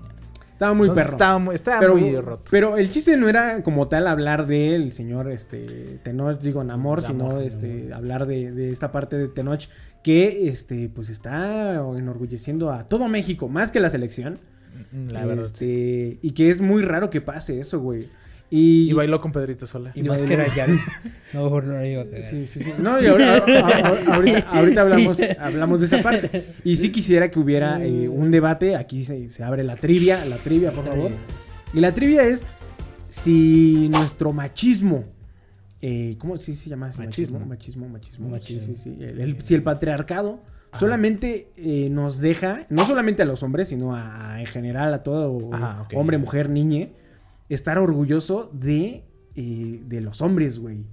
[0.62, 1.16] Estaba muy Entonces, perro.
[1.16, 2.44] Estaba muy, estaba pero, muy roto.
[2.52, 7.40] pero el chiste no era como tal hablar del señor este Tenoch, digo Namor, sino
[7.40, 9.64] este hablar de, de esta parte de Tenoch
[10.04, 14.38] que este pues está enorgulleciendo a todo México, más que la selección.
[14.92, 15.46] Mm, La verdad.
[15.46, 18.10] Este, y que es muy raro que pase eso, güey.
[18.54, 19.92] Y, Y bailó con Pedrito Sola.
[19.96, 20.44] Y Y más que bailó.
[20.44, 20.68] era ya.
[21.34, 22.22] No, mejor no a cagar.
[22.22, 22.74] Sí, sí, sí.
[22.78, 26.46] No, y ahora- a- a- ahorita, ahorita hablamos, hablamos de esa parte.
[26.66, 28.76] Y sí quisiera que hubiera eh, un debate.
[28.76, 31.12] Aquí se, se abre la trivia, la trivia, por favor.
[31.74, 32.44] Y la trivia es
[33.08, 35.06] si nuestro machismo.
[35.82, 36.88] eh, ¿Cómo sí se llama?
[36.88, 37.00] así?
[37.02, 37.40] Machismo.
[37.40, 38.30] Machismo, machismo.
[38.30, 38.76] Machismo.
[38.76, 39.04] Sí, sí, sí.
[39.04, 40.44] El- el- si el patriarcado
[40.78, 45.04] solamente eh, nos deja, no solamente a los hombres, sino a, a- en general a
[45.04, 45.94] todo Ajá, ok.
[45.96, 46.92] hombre, mujer, niñe,
[47.54, 49.04] estar orgulloso de,
[49.36, 50.86] eh, de los hombres, güey.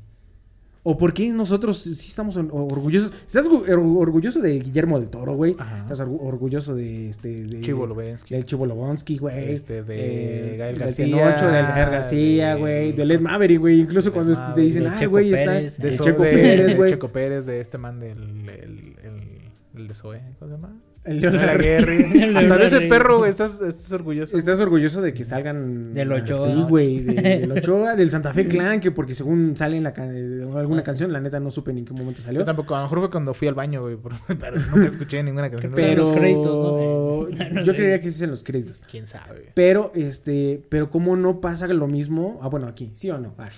[0.84, 3.12] ¿O por qué nosotros sí estamos or- orgullosos?
[3.26, 5.50] ¿Estás or- orgulloso de Guillermo del Toro, güey?
[5.82, 7.86] ¿Estás orgu- orgulloso de este de Chivo
[8.30, 9.52] del Chivo Lobonsky, güey?
[9.52, 12.92] Este, de Eh, Gael del García, Tenocho, del Gael García, de- güey.
[12.92, 13.80] Del Ed Maverick, güey.
[13.80, 16.90] Incluso cuando te dicen, de ay, güey, está De So- Checo de- Pérez, de güey.
[16.92, 18.18] Checo Pérez, de este man del...
[18.48, 20.74] El, el, el de Zoe, ¿cómo se llama?
[21.08, 21.24] El.
[21.24, 24.36] El Hasta de ese perro, güey, estás, estás orgulloso.
[24.36, 26.54] ¿Estás orgulloso de que salgan Del Ochoa.
[26.54, 29.92] Sí, güey, de- del Ochoa, del Santa Fe Clan, que porque según sale en la
[29.92, 30.86] can- eh, alguna Ah, sí.
[30.86, 32.40] canción, la neta no supe en qué momento salió.
[32.40, 33.96] Yo tampoco, a lo mejor fue cuando fui al baño, güey,
[34.38, 35.72] pero, nunca escuché ninguna canción.
[35.74, 37.28] Pero los créditos, ¿no?
[37.52, 37.74] No yo sé.
[37.76, 38.82] creería que sí en los créditos.
[38.90, 39.50] ¿Quién sabe?
[39.54, 42.38] Pero, este, pero cómo no pasa lo mismo.
[42.42, 43.34] Ah, bueno, aquí, ¿sí o no?
[43.38, 43.48] Ah.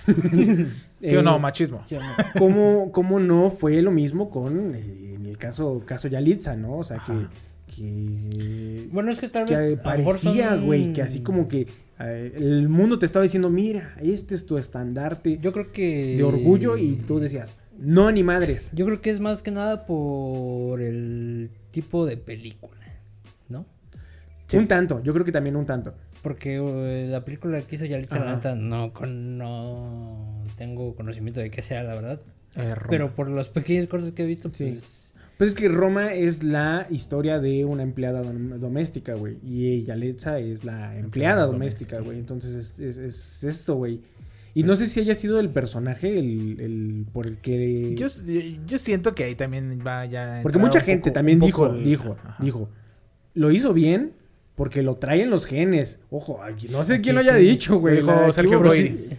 [1.02, 1.36] ¿Sí o no?
[1.36, 1.82] Eh, Machismo.
[1.86, 2.06] ¿Sí o no?
[2.38, 6.78] ¿cómo, cómo no fue lo mismo con, eh, en el caso, caso Yalitza, ¿no?
[6.78, 7.30] O sea, que, Ajá.
[7.74, 9.78] que, Bueno, es que tal que vez.
[9.80, 11.66] parecía, son- güey, que así como que
[12.00, 16.16] eh, el mundo te estaba diciendo, mira, este es tu estandarte Yo creo que.
[16.16, 18.70] de orgullo y tú decías, no ni madres.
[18.74, 22.76] Yo creo que es más que nada por el tipo de película.
[23.48, 23.66] ¿no?
[24.48, 24.56] Sí.
[24.56, 25.94] Un tanto, yo creo que también un tanto.
[26.22, 26.58] Porque
[27.10, 28.24] la película que hizo Yalitza, Ajá.
[28.26, 32.20] la neta, no, con, no tengo conocimiento de qué sea, la verdad.
[32.54, 32.74] Eh.
[32.90, 34.64] Pero por los pequeños cortes que he visto, Sí.
[34.72, 35.14] pues...
[35.38, 39.38] Pues es que Roma es la historia de una empleada dom- doméstica, güey.
[39.42, 42.18] Y Yalitza es la empleada doméstica, güey.
[42.18, 44.02] Entonces es, es, es esto, güey.
[44.52, 47.94] Y no sé si haya sido el personaje el, el por el que...
[47.96, 48.08] Yo,
[48.66, 50.40] yo siento que ahí también va ya.
[50.40, 52.36] a Porque mucha gente poco- también dijo, el- dijo, Ajá.
[52.44, 52.68] dijo,
[53.32, 54.12] lo hizo bien
[54.56, 56.00] porque lo traen los genes.
[56.10, 56.38] Ojo,
[56.70, 57.44] no sé quién lo haya sí.
[57.44, 57.96] dicho, güey.
[57.96, 59.16] Dijo Sergio Goyri.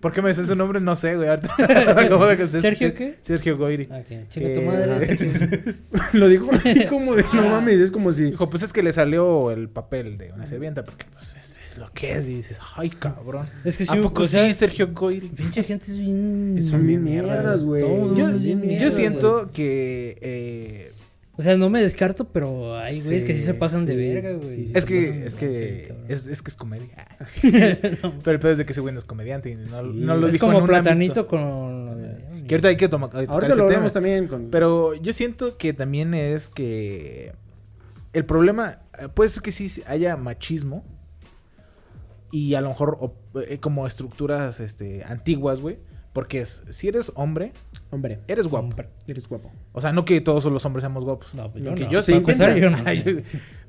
[0.00, 0.80] ¿Por qué me dices su nombre?
[0.80, 1.28] No sé, güey.
[1.28, 1.54] ahorita
[2.00, 3.16] acabo de que- ¿Sergio qué?
[3.20, 3.88] Sergio Goyri.
[3.90, 5.06] Ah, chinga Que- tu madre.
[5.06, 5.74] Sergio.
[6.12, 8.24] Lo dijo así como de, no mames, es como si...
[8.30, 11.78] Dijo, pues es que le salió el papel de una sirvienta, porque pues es, es
[11.78, 12.28] lo que es.
[12.28, 13.46] Y dices, ay, cabrón.
[13.64, 15.28] Es que sí, ¿A poco o sea, sí, Sergio Goyri?
[15.28, 16.58] Pinche gente es bien...
[16.62, 17.82] Son bien mierdas, güey.
[17.82, 20.18] Yo, yo siento que...
[20.20, 20.91] eh,
[21.34, 24.48] O sea, no me descarto, pero hay güeyes que sí se pasan de verga, güey.
[24.48, 27.06] sí, sí, es que, es que, es, es que es comedia.
[27.42, 29.74] Pero el pedo es de que ese güey no es comediante y no, Sí.
[29.94, 31.26] no lo es dijo en como un platanito ámbito.
[31.28, 32.44] con lo de...
[32.46, 33.64] Que ahorita hay que tomar Ahorita lo tema.
[33.64, 34.50] hablamos también con...
[34.50, 37.32] Pero yo siento que también es que
[38.12, 40.84] el problema eh, puede ser que sí haya machismo
[42.30, 43.14] y a lo mejor
[43.48, 45.78] eh, como estructuras este antiguas, güey,
[46.12, 47.52] porque es si eres hombre,
[47.90, 48.66] Hombre, eres guapo.
[48.68, 48.88] Hombre.
[49.06, 49.50] eres guapo.
[49.72, 51.34] O sea, no que todos los hombres seamos guapos.
[51.34, 51.90] No, pues yo que no.
[51.90, 52.56] yo Se sí intenta.
[52.56, 52.78] yo no.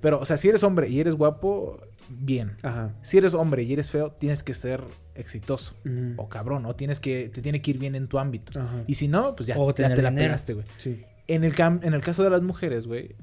[0.02, 1.80] Pero, o sea, si eres hombre y eres guapo,
[2.10, 2.54] bien.
[2.64, 2.94] Ajá.
[3.02, 4.82] Si eres hombre y eres feo, tienes que ser
[5.16, 5.76] exitoso.
[5.84, 6.14] Mm.
[6.18, 6.76] O cabrón, ¿no?
[6.76, 8.58] Tienes que, te tiene que ir bien en tu ámbito.
[8.60, 8.84] Ajá.
[8.88, 10.16] Y si no, pues ya, O ya te la dinero.
[10.16, 10.66] pegaste, güey.
[10.78, 11.04] Sí.
[11.28, 13.16] En el, cam- en el caso de las mujeres, güey,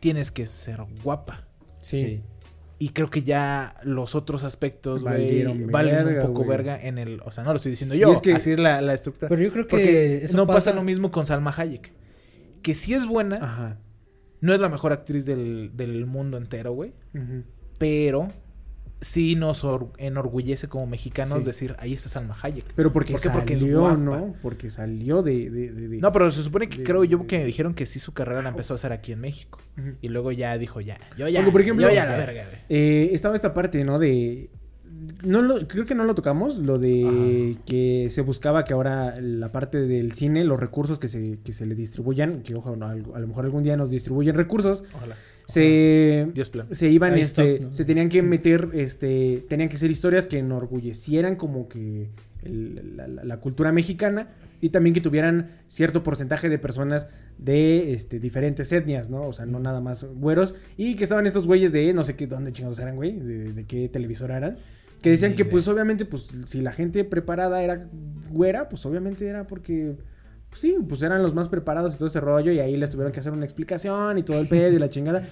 [0.00, 1.44] tienes que ser guapa.
[1.80, 2.22] Sí.
[2.82, 7.20] Y creo que ya los otros aspectos, güey, Valieron valen un poco verga en el...
[7.26, 9.28] O sea, no lo estoy diciendo Y yo, es que- así es la, la estructura.
[9.28, 10.56] Pero yo creo que Porque eso no pasa...
[10.56, 11.92] pasa- lo mismo con Salma Hayek.
[12.62, 13.78] Que si es buena, Ajá.
[14.40, 16.94] no es la mejor actriz del, del mundo entero, güey.
[17.78, 18.28] Pero
[19.00, 21.44] sí nos or- enorgullece como mexicanos Sí.
[21.46, 22.64] decir, ahí está Salma Hayek.
[22.74, 23.30] Pero porque ¿Por qué?
[23.30, 23.96] Porque es salió, guapa.
[23.96, 24.34] ¿no?
[24.42, 25.48] Porque salió de...
[25.50, 28.12] de, de- de- No, pero se supone que creo yo que dijeron que sí su
[28.12, 29.58] carrera la empezó a hacer aquí en México.
[30.02, 32.44] Y luego ya dijo, ya, yo ya, por ejemplo, yo ya la verga.
[32.68, 33.98] Eh, estaba esta parte, ¿no?
[33.98, 34.50] De...
[35.24, 39.50] No lo, creo que no lo tocamos, lo de que se buscaba que ahora la
[39.50, 42.94] parte del cine, los recursos que se, que se le distribuyan, que ojo, no, a
[42.96, 45.14] lo mejor algún día nos distribuyen recursos, Ojalá.
[45.50, 46.66] Se, Dios plan.
[46.70, 51.68] se iban, este, se tenían que meter, este, tenían que ser historias que enorgullecieran como
[51.68, 52.10] que
[52.42, 54.28] el- la, cultura mexicana
[54.60, 57.06] y también que tuvieran cierto porcentaje de personas
[57.38, 59.22] de este, diferentes etnias, ¿no?
[59.22, 62.26] O sea, no nada más güeros y que estaban estos güeyes de no sé qué,
[62.26, 64.56] dónde chingados eran, güey, de, de qué televisora eran.
[65.02, 67.88] Que decían que pues obviamente pues si la gente preparada era
[68.30, 69.96] güera, pues obviamente era porque
[70.50, 73.12] pues sí, pues eran los más preparados y todo ese rollo y ahí les tuvieron
[73.12, 75.22] que hacer una explicación y todo el pedo y la chingada.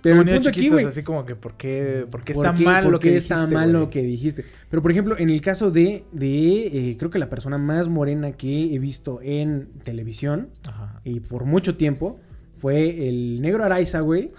[0.00, 2.44] Pero Como el punto aquí, chiquitos, güey, así como que, ¿por qué, por qué ¿por
[2.46, 3.80] está qué- mal por lo qué que está dijiste, mal güey?
[3.82, 4.44] lo que dijiste?
[4.68, 8.32] Pero por ejemplo, en el caso de, de eh, creo que la persona más morena
[8.32, 11.00] que he visto en televisión Ajá.
[11.04, 12.18] y por mucho tiempo
[12.58, 14.32] fue el negro Araiza, güey,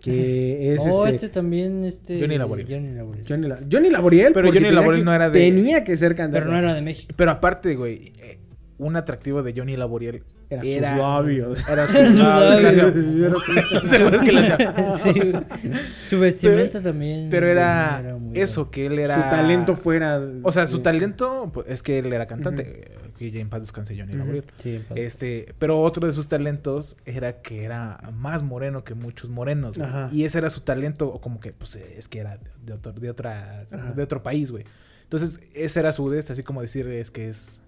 [0.00, 2.20] que es oh, este, este también, este...
[2.20, 2.68] Johnny Laboriel.
[2.68, 3.26] Johnny Laboriel.
[3.28, 6.40] Johnny, La- Johnny Laboriel, Pero Johnny Laboriel no era de- tenía que ser cantante.
[6.40, 7.12] Pero no era de México.
[7.16, 8.38] Pero aparte, güey, eh,
[8.78, 11.68] un atractivo de Johnny Laboriel Era sus labios.
[11.68, 12.92] Era sus labios.
[13.92, 15.44] Era su-.
[16.10, 17.28] Su vestimenta también.
[17.30, 19.14] Pero sí, era muy eso, que él era...
[19.14, 20.20] Su talento fuera.
[20.42, 22.92] O sea, su talento pues, es que él era cantante.
[23.16, 24.18] Que ya en paz descanse Johnny Ujú.
[24.18, 24.44] Laboriel.
[24.58, 24.98] Sí, en paz.
[24.98, 29.88] Este, pero otro de sus talentos era que era más moreno que muchos morenos, güey.
[30.12, 33.10] Y ese era su talento, o como que, pues, es que era de otro, de
[33.10, 33.92] otra, Ajá.
[33.92, 34.64] de otro país, güey.
[35.04, 37.60] Entonces, ese era su des, así como decir, es que es,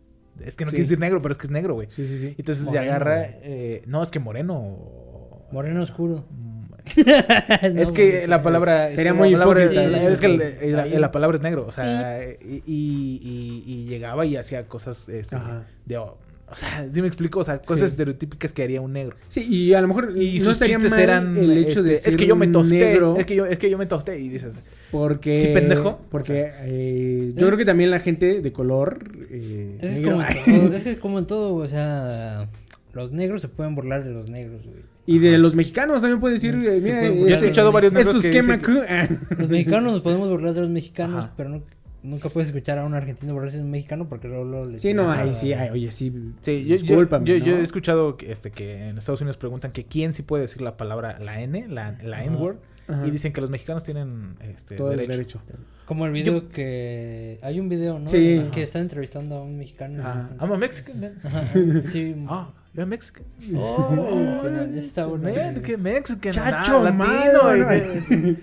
[0.45, 0.77] es que no Sí.
[0.77, 1.89] quiere decir negro, pero es que es negro, güey.
[1.91, 2.35] Sí, sí, sí.
[2.39, 5.47] Entonces Moreno, se agarra, eh, no, es que moreno.
[5.53, 6.25] Moreno oscuro.
[6.31, 6.57] Mm,
[7.75, 10.29] No, es que la palabra Sería muy la palabra, es, que
[10.99, 15.37] la, palabra es negro, o sea, y, y- llegaba y hacía cosas este,
[16.49, 17.95] o sea, sí me explico, o sea, cosas Sí.
[17.95, 19.17] estereotípicas que haría un negro.
[19.27, 22.09] Sí, y a lo mejor Y no sus estaría mal eran el hecho de este,
[22.11, 24.29] es que yo me tosté, negro es que yo es que yo me tosté y
[24.29, 24.55] dices,
[24.91, 26.01] porque Sí, pendejo.
[26.11, 30.45] porque eh, yo creo que también la gente de color eh, Es, negro- como en
[30.69, 32.49] todo, es que como en todo, o sea,
[32.93, 34.83] los negros se pueden burlar de los negros, güey.
[35.07, 37.93] y de los mexicanos también puede decir eh, mira, puede eh, yo he escuchado varios
[37.93, 41.25] negros estos que que dicen me que- Los mexicanos nos podemos burlar de los mexicanos,
[41.27, 41.35] Ajá.
[41.37, 41.63] pero no-
[42.03, 44.95] nunca puedes escuchar a un argentino burlarse de un mexicano porque luego, luego le Sí,
[44.95, 46.13] no, ahí sí, ay, oye, sí.
[46.41, 47.59] Sí, yo, yo, discúlpame, yo, yo ¿no?
[47.59, 50.77] he escuchado que, este, que en Estados Unidos preguntan que quién sí puede decir la
[50.77, 52.57] palabra, la N, la, la N-word,
[52.89, 53.07] Ajá.
[53.07, 55.13] y dicen que los mexicanos tienen este, todo derecho.
[55.13, 55.41] el derecho.
[55.87, 57.39] Como el video que...
[57.43, 58.09] Hay un video, ¿no?
[58.09, 58.49] Sí.
[58.53, 60.03] Que está entrevistando a un mexicano.
[60.07, 61.19] dicen- I'm a Mexican man.
[61.25, 61.45] Ajá,
[61.85, 62.15] sí.
[62.29, 63.25] Ah, You're Mexican.
[63.57, 64.43] Oh,
[64.77, 65.31] ese está bueno.
[65.33, 66.33] Man, que Mexican.
[66.33, 67.67] Chacho ah, malo, y ¿no?
[67.69, 68.37] de-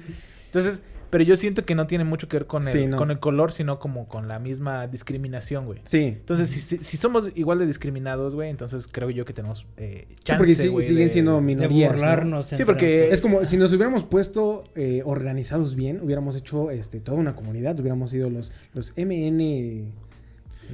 [0.47, 0.79] Entonces,
[1.13, 2.97] pero yo siento que no tiene mucho que ver con el, Sí, no.
[2.97, 5.79] con el color, sino como con la misma discriminación, güey.
[5.85, 6.03] Sí.
[6.05, 10.07] Entonces, si, si, si somos igual de discriminados, güey, entonces creo yo que tenemos eh,
[10.09, 11.91] Sí, chance, porque sí- güey, siguen de- siendo De minorías.
[11.91, 11.97] ¿no?
[11.97, 12.47] burlarnos.
[12.47, 13.13] Sí, porque-.
[13.13, 17.79] Es como si nos hubiéramos puesto eh, organizados bien, hubiéramos hecho este, toda una comunidad,
[17.79, 19.85] hubiéramos sido los, los MN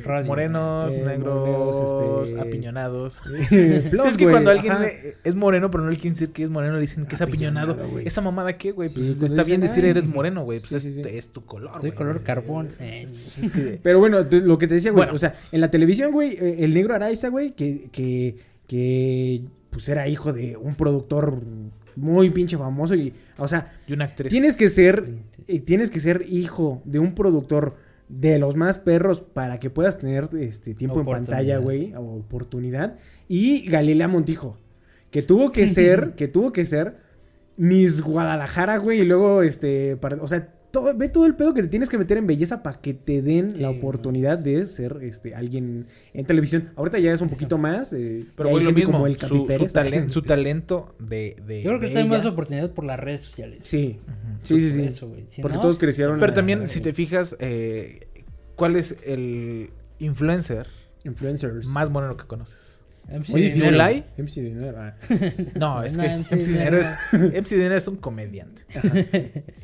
[0.03, 0.27] Radio.
[0.27, 3.19] Morenos, Eh, negros, morenos, este- apiñonados.
[3.19, 6.43] Plus, Sí, es que cuando alguien le- es moreno, pero no le quieren decir que
[6.43, 7.77] es moreno, le dicen que es apiñonado.
[8.03, 11.03] Esa mamada qué, güey, pues está bien decir eres moreno, güey, pues Sí, es, sí,
[11.03, 11.09] sí.
[11.13, 12.69] es tu color, Soy color carbón.
[12.79, 15.13] Eh, Pues es que- Pero bueno, lo que te decía, güey, Bueno.
[15.15, 18.35] o sea, en la televisión, güey, eh, el negro Araiza, güey, que, que,
[18.67, 21.39] que pues era hijo de un productor
[21.95, 24.29] muy pinche famoso y, o sea, y una actriz.
[24.29, 25.05] tienes que ser,
[25.47, 27.75] eh, tienes que ser hijo de un productor
[28.09, 32.97] de los más perros para que puedas tener este tiempo en pantalla, güey, o oportunidad.
[33.27, 34.57] Y Galilea Montijo,
[35.11, 36.97] que tuvo que ser, que tuvo que ser
[37.55, 41.61] Miss Guadalajara, güey, y luego este, para- o sea, todo, ve todo el pedo que
[41.63, 44.97] te tienes que meter en belleza para que te den Sí, la oportunidad de ser
[45.01, 46.69] este alguien en televisión.
[46.75, 49.35] Ahorita ya es un poquito más, eh, Pero güey, lo mismo, como el su, Capi
[49.37, 49.73] su Pérez.
[49.73, 53.21] talen- su talento de, de Yo creo que está en más oportunidad por las redes
[53.21, 53.59] sociales.
[53.63, 53.99] Sí,
[54.43, 54.81] sí, sí, Por sí.
[54.83, 55.25] eso, güey.
[55.29, 58.07] Si Porque no, todos crecieron Pero también, si te fijas, eh,
[58.55, 60.67] ¿cuál es el influencer
[61.03, 61.67] Influencers.
[61.67, 62.78] más moreno que conoces?
[63.11, 63.53] MC Muy difícil.
[63.53, 63.71] Dinero.
[63.71, 64.05] ¿Yulai?
[64.17, 64.93] MC Dinero, ah.
[65.59, 66.79] No, es No, que MC MC Dinero Dinero.
[66.79, 66.97] es,
[67.41, 68.61] MC Dinero es un comediante.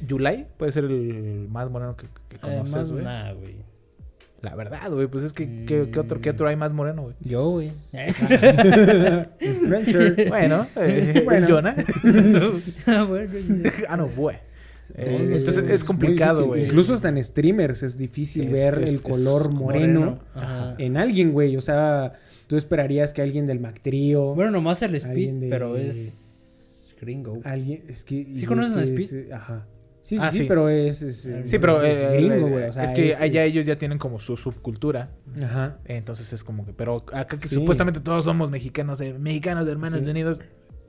[0.07, 3.03] Yulai puede ser el más moreno que, que Eh, conoces, güey.
[3.03, 3.55] nada, güey.
[4.41, 7.15] La verdad, güey, pues es que ¿qué, qué otro, ¿qué otro hay más moreno, güey?
[7.21, 7.71] Yo, güey.
[10.29, 11.45] Bueno, eh, Bueno.
[11.45, 11.75] el Jonah.
[12.85, 13.31] Ah, bueno,
[13.89, 14.37] ah, no, güey.
[14.97, 16.65] Eh, entonces es complicado, güey.
[16.65, 20.19] Incluso hasta en streamers es difícil Es- ver es- el color moreno,
[20.77, 21.57] en alguien, güey.
[21.57, 22.13] O sea,
[22.47, 24.35] tú esperarías que alguien del Mactrío.
[24.35, 27.39] Bueno, nomás el Speed, de- pero es gringo.
[27.43, 28.25] Alguien, es que.
[28.35, 29.19] ¿Sí y conocen a es que Speed?
[29.27, 29.67] es, ajá.
[30.01, 30.45] Sí, sí, Ah, sí, sí.
[30.47, 31.01] pero es.
[31.01, 32.63] es- Sí, pero es, eh, gringo, eh, güey.
[32.65, 35.11] O sea, es que es- allá es- ellos ya tienen como su subcultura.
[35.43, 35.79] Ajá.
[35.85, 37.55] Entonces es como que, pero acá que Sí.
[37.55, 40.09] supuestamente todos somos mexicanos, eh, mexicanos, hermanos Sí.
[40.09, 40.39] unidos.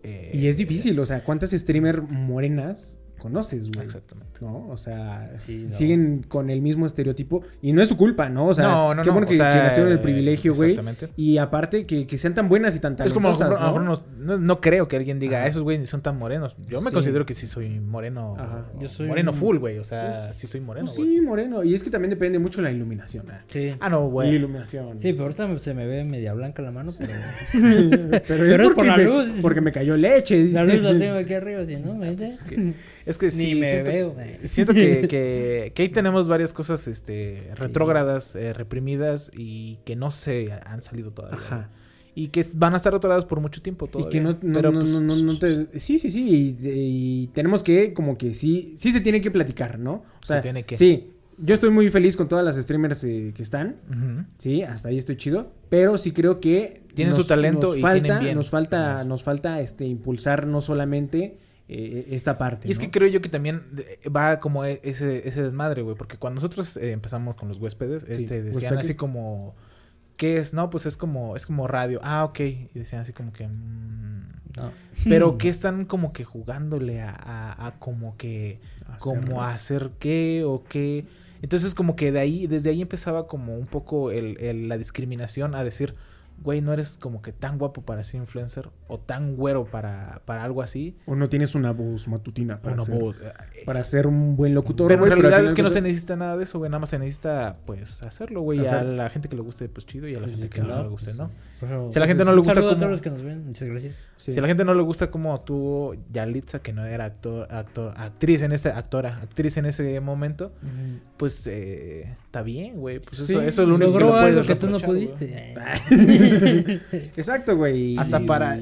[0.02, 2.98] eh, Y es difícil, o sea, ¿cuántas streamer morenas
[3.28, 3.84] conoces, güey?
[3.86, 4.38] Exactamente.
[4.40, 4.68] ¿No?
[4.68, 5.68] O sea, Sí, s- no.
[5.68, 7.42] siguen con el mismo estereotipo.
[7.62, 8.46] Y no es su culpa, ¿no?
[8.48, 9.12] O sea, no, no, qué no.
[9.14, 10.70] bueno o que, sea, que nacieron el privilegio, güey.
[10.72, 11.08] Exactamente.
[11.16, 14.40] Y aparte, que, que sean tan buenas y tan Es como, a lo talentosas, mejor-
[14.40, 14.60] ¿no?
[14.60, 15.42] creo que alguien diga.
[15.42, 16.56] "Ah, esos güeyes ni son tan morenos.
[16.68, 16.94] Yo me Sí.
[16.94, 18.34] considero que sí soy moreno.
[18.38, 18.66] Ajá.
[18.80, 19.78] Yo soy moreno full, güey.
[19.78, 21.64] O sea, sí soy moreno, Pues sí, moreno.
[21.64, 23.26] Y es que también depende mucho de la iluminación.
[23.30, 23.40] ¿eh?
[23.46, 23.70] Sí.
[23.80, 24.34] Ah, no, güey.
[24.34, 24.98] Iluminación.
[24.98, 27.12] Sí, pero ahorita se me ve media blanca la mano, pero...
[27.52, 29.28] pero, Pero es es porque, por la me, luz.
[29.42, 30.50] porque me cayó leche.
[30.52, 32.74] La luz la tengo aquí arriba, si no, me Es que,
[33.06, 34.16] es que sí, Ni me siento, veo.
[34.46, 40.10] siento que, que, que ahí tenemos varias cosas este, retrógradas, eh, reprimidas y que no
[40.10, 41.38] se han salido todavía.
[41.38, 41.70] Ajá.
[42.16, 44.10] Y que van a estar atoradas por mucho tiempo Y todavía.
[44.10, 45.78] que no, no, Pero, no, pues, no, no, no te...
[45.78, 46.56] Sí, sí, sí.
[46.62, 49.92] Y, y tenemos que, como que sí, sí se tiene que platicar, ¿no?
[49.92, 50.76] O Se sea, tiene que.
[50.76, 51.12] Sí.
[51.38, 53.76] Yo estoy muy feliz con todas las streamers eh, que están.
[54.38, 55.52] Sí, hasta ahí estoy chido.
[55.68, 56.82] Pero sí creo que.
[56.94, 58.34] Tienen su talento nos y falta, bien.
[58.34, 61.36] Nos falta, nos falta este, impulsar no solamente
[61.68, 62.68] eh, esta parte.
[62.68, 63.62] Y es que creo yo que también
[64.14, 65.96] va como e- ese, ese desmadre, güey.
[65.96, 68.80] Porque cuando nosotros eh, empezamos con los huéspedes, Sí, este, decían huéspedes.
[68.84, 69.54] así como...
[70.16, 70.54] ¿Qué es?
[70.54, 72.00] No, pues es como, es como radio.
[72.02, 72.40] Ah, ok.
[72.40, 73.46] Y decían así como que...
[73.48, 74.22] mm,
[74.56, 74.70] No.
[75.04, 78.58] Pero que están como que jugándole a, a- a como que...
[79.00, 81.04] Como a hacer qué o qué.
[81.42, 85.54] Entonces como que de ahí, desde ahí empezaba como un poco el, el- la discriminación
[85.54, 85.94] a decir,
[86.42, 90.44] güey, no eres como que tan guapo para ser influencer o tan güero para, para
[90.44, 90.96] algo así.
[91.06, 93.32] O no tienes una voz matutina para, Una ser, voz, eh,
[93.64, 94.88] para ser un buen locutor.
[94.88, 96.70] Pero güey, en al realidad es que no se necesita nada de eso, güey.
[96.70, 98.60] Nada más se necesita, pues, hacerlo, güey.
[98.62, 100.06] Y a la gente que le guste, pues chido.
[100.08, 101.30] Y a la Pues, gente que claro, no le guste, pues, ¿no?
[101.58, 103.00] Por eso- Si a la gente no un le gusta saludo a cómo- todos los
[103.00, 103.96] que nos ven, muchas gracias.
[104.16, 104.32] Sí.
[104.34, 107.94] Si a la gente no le gusta cómo actuó Yalitza, que no era actor, actor,
[107.96, 110.52] actriz en este, actora, actriz en ese momento,
[111.16, 112.98] pues eh, está bien, güey.
[112.98, 114.78] Pues eso, Sí, eso es lo único que Logró le puedes algo que tú no
[114.78, 115.54] pudiste.
[117.16, 117.96] Exacto, güey.
[117.96, 118.58] Hasta Y- para-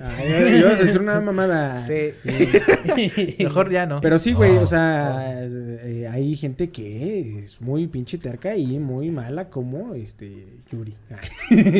[0.00, 0.06] Ay.
[0.08, 1.86] Ah, ya- ya ibas a decir una mamada.
[1.86, 2.12] Sí.
[3.38, 4.00] Mejor ya no.
[4.00, 9.10] Pero sí, güey, o sea, eh, hay gente que es muy pinche terca y muy
[9.10, 10.94] mala como este Yuri.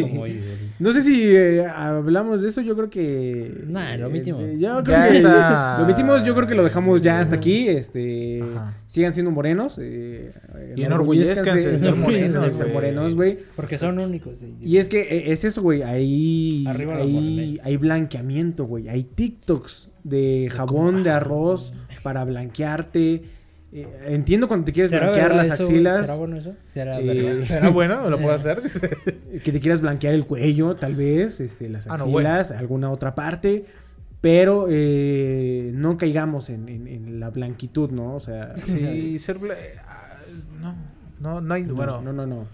[0.02, 0.34] Como yo.
[0.78, 3.64] No sé si eh, hablamos de eso, yo creo que...
[3.66, 4.42] Nah, lo omitimos.
[4.42, 5.78] eh, yo creo Ya que está.
[5.78, 7.68] lo omitimos, yo creo que lo dejamos ya hasta aquí.
[7.68, 8.74] Este, Ajá.
[8.86, 9.78] sigan siendo morenos.
[9.80, 10.32] Eh,
[10.76, 12.72] Y enorgullezcanse de ser morenos, ser güey.
[12.74, 13.38] morenos, güey.
[13.56, 14.38] Porque son únicos.
[14.38, 14.54] sí.
[14.62, 15.82] Y es que eh, es eso, güey.
[15.82, 17.66] Hay, Arriba los hay, morenos.
[18.18, 18.88] Hay blanqueamiento, güey.
[18.88, 23.22] Hay TikToks de jabón de arroz para blanquearte.
[23.72, 26.06] eh, entiendo cuando te quieres ¿Será blanquear las eso, axilas.
[26.06, 26.54] ¿Será bueno eso?
[26.66, 28.08] ¿Será Eh, bueno?
[28.10, 28.60] ¿Lo puedo hacer?
[29.44, 33.14] que te quieras blanquear el cuello, tal vez, este, las Ah, no, axilas, alguna otra
[33.14, 33.64] parte.
[34.20, 38.16] Pero eh, no caigamos en, en- en la blanquitud, ¿no?
[38.16, 39.38] O sea, o sea, Sí, ser...
[39.86, 40.16] ah,
[40.60, 40.74] No,
[41.20, 41.62] no, no hay...
[41.62, 42.46] no, bueno, no, no, no.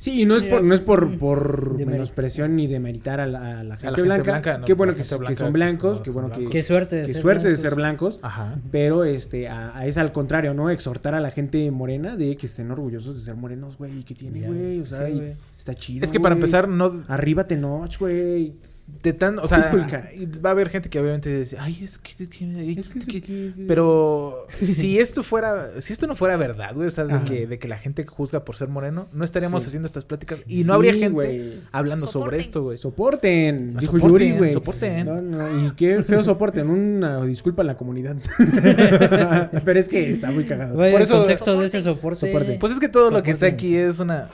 [0.00, 3.60] Sí, y no es por, no es por, por Demerit- menospresión ni demeritar a la,
[3.60, 4.22] a la gente, gente blanca.
[4.32, 6.48] blanca, no, qué bueno que, gente que blanca son blancos, qué bueno que.
[6.48, 7.62] Qué suerte de qué ser suerte de blancos.
[7.62, 8.20] ser blancos.
[8.22, 8.58] Ajá.
[8.70, 10.70] Pero este, a, a- es al contrario, ¿no?
[10.70, 14.02] Exhortar a la gente morena de que estén orgullosos de ser morenos, güey.
[14.02, 14.80] ¿Qué tiene, güey?
[14.80, 16.06] O sea, sí, y está chido.
[16.06, 17.04] Es que para empezar, no...
[17.06, 18.54] Arriba Tenoch, güey.
[19.02, 19.72] De tan, o sea,
[20.44, 24.46] va a haber gente que obviamente dice, ay, es que, que- Es que que- pero
[24.60, 27.66] si esto fuera, si esto no fuera verdad, güey, o sea, de que, de que
[27.68, 29.68] la gente juzga por ser moreno, no estaríamos Sí.
[29.68, 31.60] haciendo estas pláticas y no Sí, habría gente güey.
[31.72, 32.78] hablando sobre esto, güey.
[32.78, 34.52] Soporten, dijo Soporten, Yuri, güey.
[34.52, 35.06] soporten.
[35.06, 36.68] No, no, y qué feo soporten.
[36.68, 38.16] Una disculpa a la comunidad.
[39.64, 40.74] Pero es que está muy cagado.
[40.74, 42.26] Güey, Por el eso- contexto de ese soporte.
[42.26, 42.56] Soporte.
[42.58, 44.28] Pues es que todo lo que está aquí es una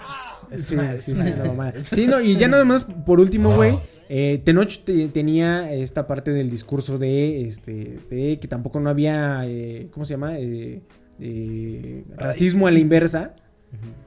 [0.51, 1.73] es Sí, una, sí, es sí, una- una.
[1.85, 3.79] Sí, no, y ya nada más, por último, güey.
[4.09, 9.43] Eh, Tenoch te- tenía esta parte del discurso de, este, de que tampoco no había,
[9.47, 10.39] eh, ¿cómo se llama?
[10.39, 10.81] Eh,
[11.21, 13.35] eh, racismo a la inversa.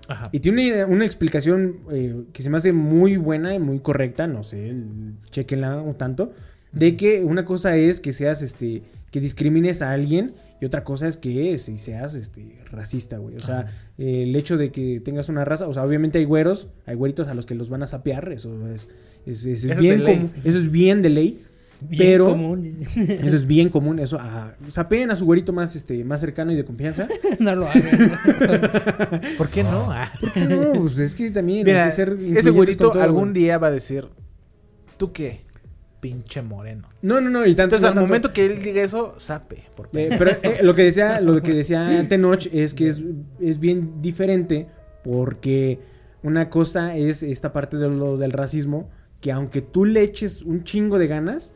[0.08, 0.30] Ajá.
[0.32, 1.78] Y tiene una, una explicación
[2.34, 4.74] que se me hace muy buena y muy correcta, no sé,
[5.32, 6.32] chequenla un tanto,
[6.72, 11.08] de que una cosa es que seas, este, que discrimines a alguien y otra cosa
[11.08, 13.36] es que si seas, este, racista, güey.
[13.38, 16.68] O sea, eh, el hecho de que tengas una raza, o sea, obviamente hay güeros,
[16.86, 18.90] hay güeritos a los que los van a sapear, eso es,
[19.26, 21.42] es- es Eso es bien común, eso es bien de ley.
[21.82, 22.78] Bien pero común.
[22.98, 24.58] eso es bien común, eso, ajá.
[24.68, 27.08] sapeen a su güerito más, este, más cercano y de confianza.
[27.40, 28.12] no lo hagan.
[29.38, 29.90] ¿Por qué no?
[29.90, 30.12] Ah.
[30.20, 30.74] ¿Por qué no?
[30.74, 33.44] Pues es que también hay Mira, que ser ese güerito todo, algún güey.
[33.44, 34.06] día va a decir,
[34.98, 35.40] ¿tú qué?
[36.00, 36.88] Pinche moreno.
[37.02, 37.76] No, no, no, y tanto.
[37.76, 39.64] Entonces, al tanto- momento que él diga eso, sape.
[39.76, 43.04] Por Eh, pero eh, lo que decía, lo que decía Tenoch es que es,
[43.42, 44.68] es bien diferente
[45.04, 45.80] porque
[46.24, 48.90] una cosa es esta parte de lo del racismo
[49.22, 51.54] que aunque tú le eches un chingo de ganas,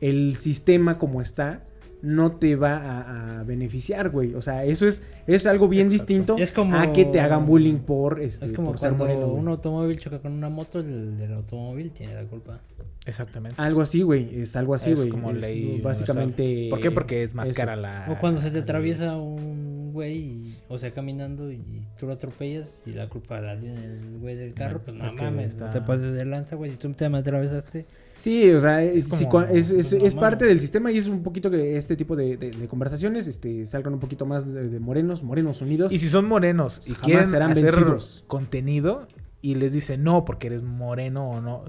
[0.00, 1.64] el sistema como está
[2.02, 4.34] no te va a, a beneficiar, güey.
[4.34, 6.06] O sea, eso es, es algo bien Exacto.
[6.06, 9.26] distinto Es como- a que te hagan bullying por, este, Es como por ser moreno.
[9.28, 9.40] güey.
[9.40, 12.60] un automóvil choca con una moto, el del automóvil tiene la culpa.
[13.06, 13.60] Exactamente.
[13.60, 14.40] Algo así, güey.
[14.42, 15.08] Es algo así, Es güey.
[15.10, 16.42] como Es ley básicamente.
[16.42, 16.70] universal.
[16.70, 16.90] ¿Por qué?
[16.90, 17.56] Porque es más eso.
[17.56, 18.06] cara la...
[18.10, 22.82] O cuando se te atraviesa un güey, y- o sea, caminando y tú lo atropellas
[22.86, 25.72] y la culpa la tiene el güey del carro, No, pues no mames, está- no
[25.72, 26.70] te pases de lanza, güey.
[26.72, 29.94] Si tú te me atravesaste, Sí, o sea, es, Es sí, como- cua- es, es-
[29.94, 30.28] como es mamá.
[30.28, 33.66] parte del sistema y es un poquito que este tipo de, de- de conversaciones este,
[33.66, 35.92] salgan un poquito más de, de morenos, morenos unidos.
[35.92, 38.24] Y si son morenos y Jamás quieren serán hacer vencidos.
[38.26, 39.06] contenido
[39.42, 41.64] y les dicen no porque eres moreno o no,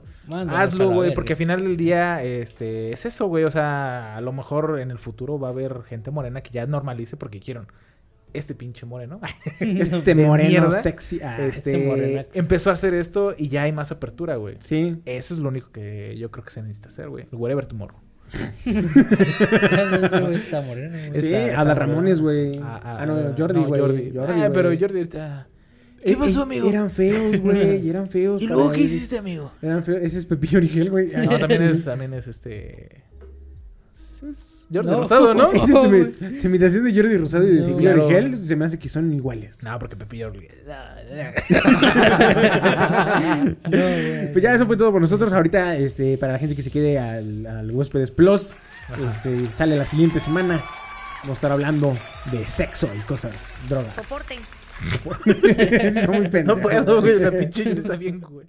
[0.50, 4.34] hazlo, güey, porque al final del día este es eso, güey, o sea, a lo
[4.34, 7.68] mejor en el futuro va a haber gente morena que ya normalice porque quieren
[8.34, 9.20] este pinche moreno.
[9.60, 11.20] este moreno mierda, sexy.
[11.24, 12.30] ah, este, este morenazo.
[12.34, 14.56] empezó a hacer esto y ya hay más apertura, güey.
[14.60, 14.98] Sí.
[15.06, 17.26] Eso es lo único que yo creo que se necesita hacer, güey.
[17.32, 17.98] Whatever tomorrow.
[20.34, 20.98] Está moreno.
[21.14, 22.58] Sí, Está- Ada está Ramones, güey.
[22.62, 23.82] Ah, ah, Ah, no, ah, Jordi, no, güey.
[23.82, 24.12] Jordi.
[24.16, 24.70] Jordi, Ah, pero.
[24.70, 25.48] Jordi ahorita-
[26.04, 26.68] Eh, ¿Qué pasó, amigo?
[26.68, 27.88] Eran feos, güey.
[27.90, 28.42] Eran feos.
[28.44, 29.52] ¿Y luego qué hiciste, amigo?
[29.62, 30.00] Eran feos.
[30.02, 31.10] Ese es Pepillo Origel, güey.
[31.12, 33.04] No, también es, también es este.
[33.94, 35.00] es- es Jordi No.
[35.00, 35.52] Rosado, ¿no?
[35.54, 36.06] Esa es tu, mi-
[36.40, 37.78] tu imitación de Jordi Rosado y de No.
[37.78, 38.08] Claro.
[38.36, 39.64] Se me hace que son iguales.
[39.64, 40.32] No, porque Pepillo.
[40.42, 40.42] No,
[43.70, 44.32] güey.
[44.32, 45.34] Pues ya eso fue todo por nosotros.
[45.34, 48.54] Ahorita, este, para la gente que se quede al, al Huéspedes Plus,
[49.08, 50.62] este, sale la siguiente semana.
[51.24, 51.96] Vamos a estar hablando
[52.32, 53.94] de sexo y cosas, drogas.
[53.94, 54.40] Soporten.
[55.26, 56.56] Está muy pendejo.
[56.56, 57.20] No puedo, güey.
[57.20, 58.48] La pinche está bien, güey.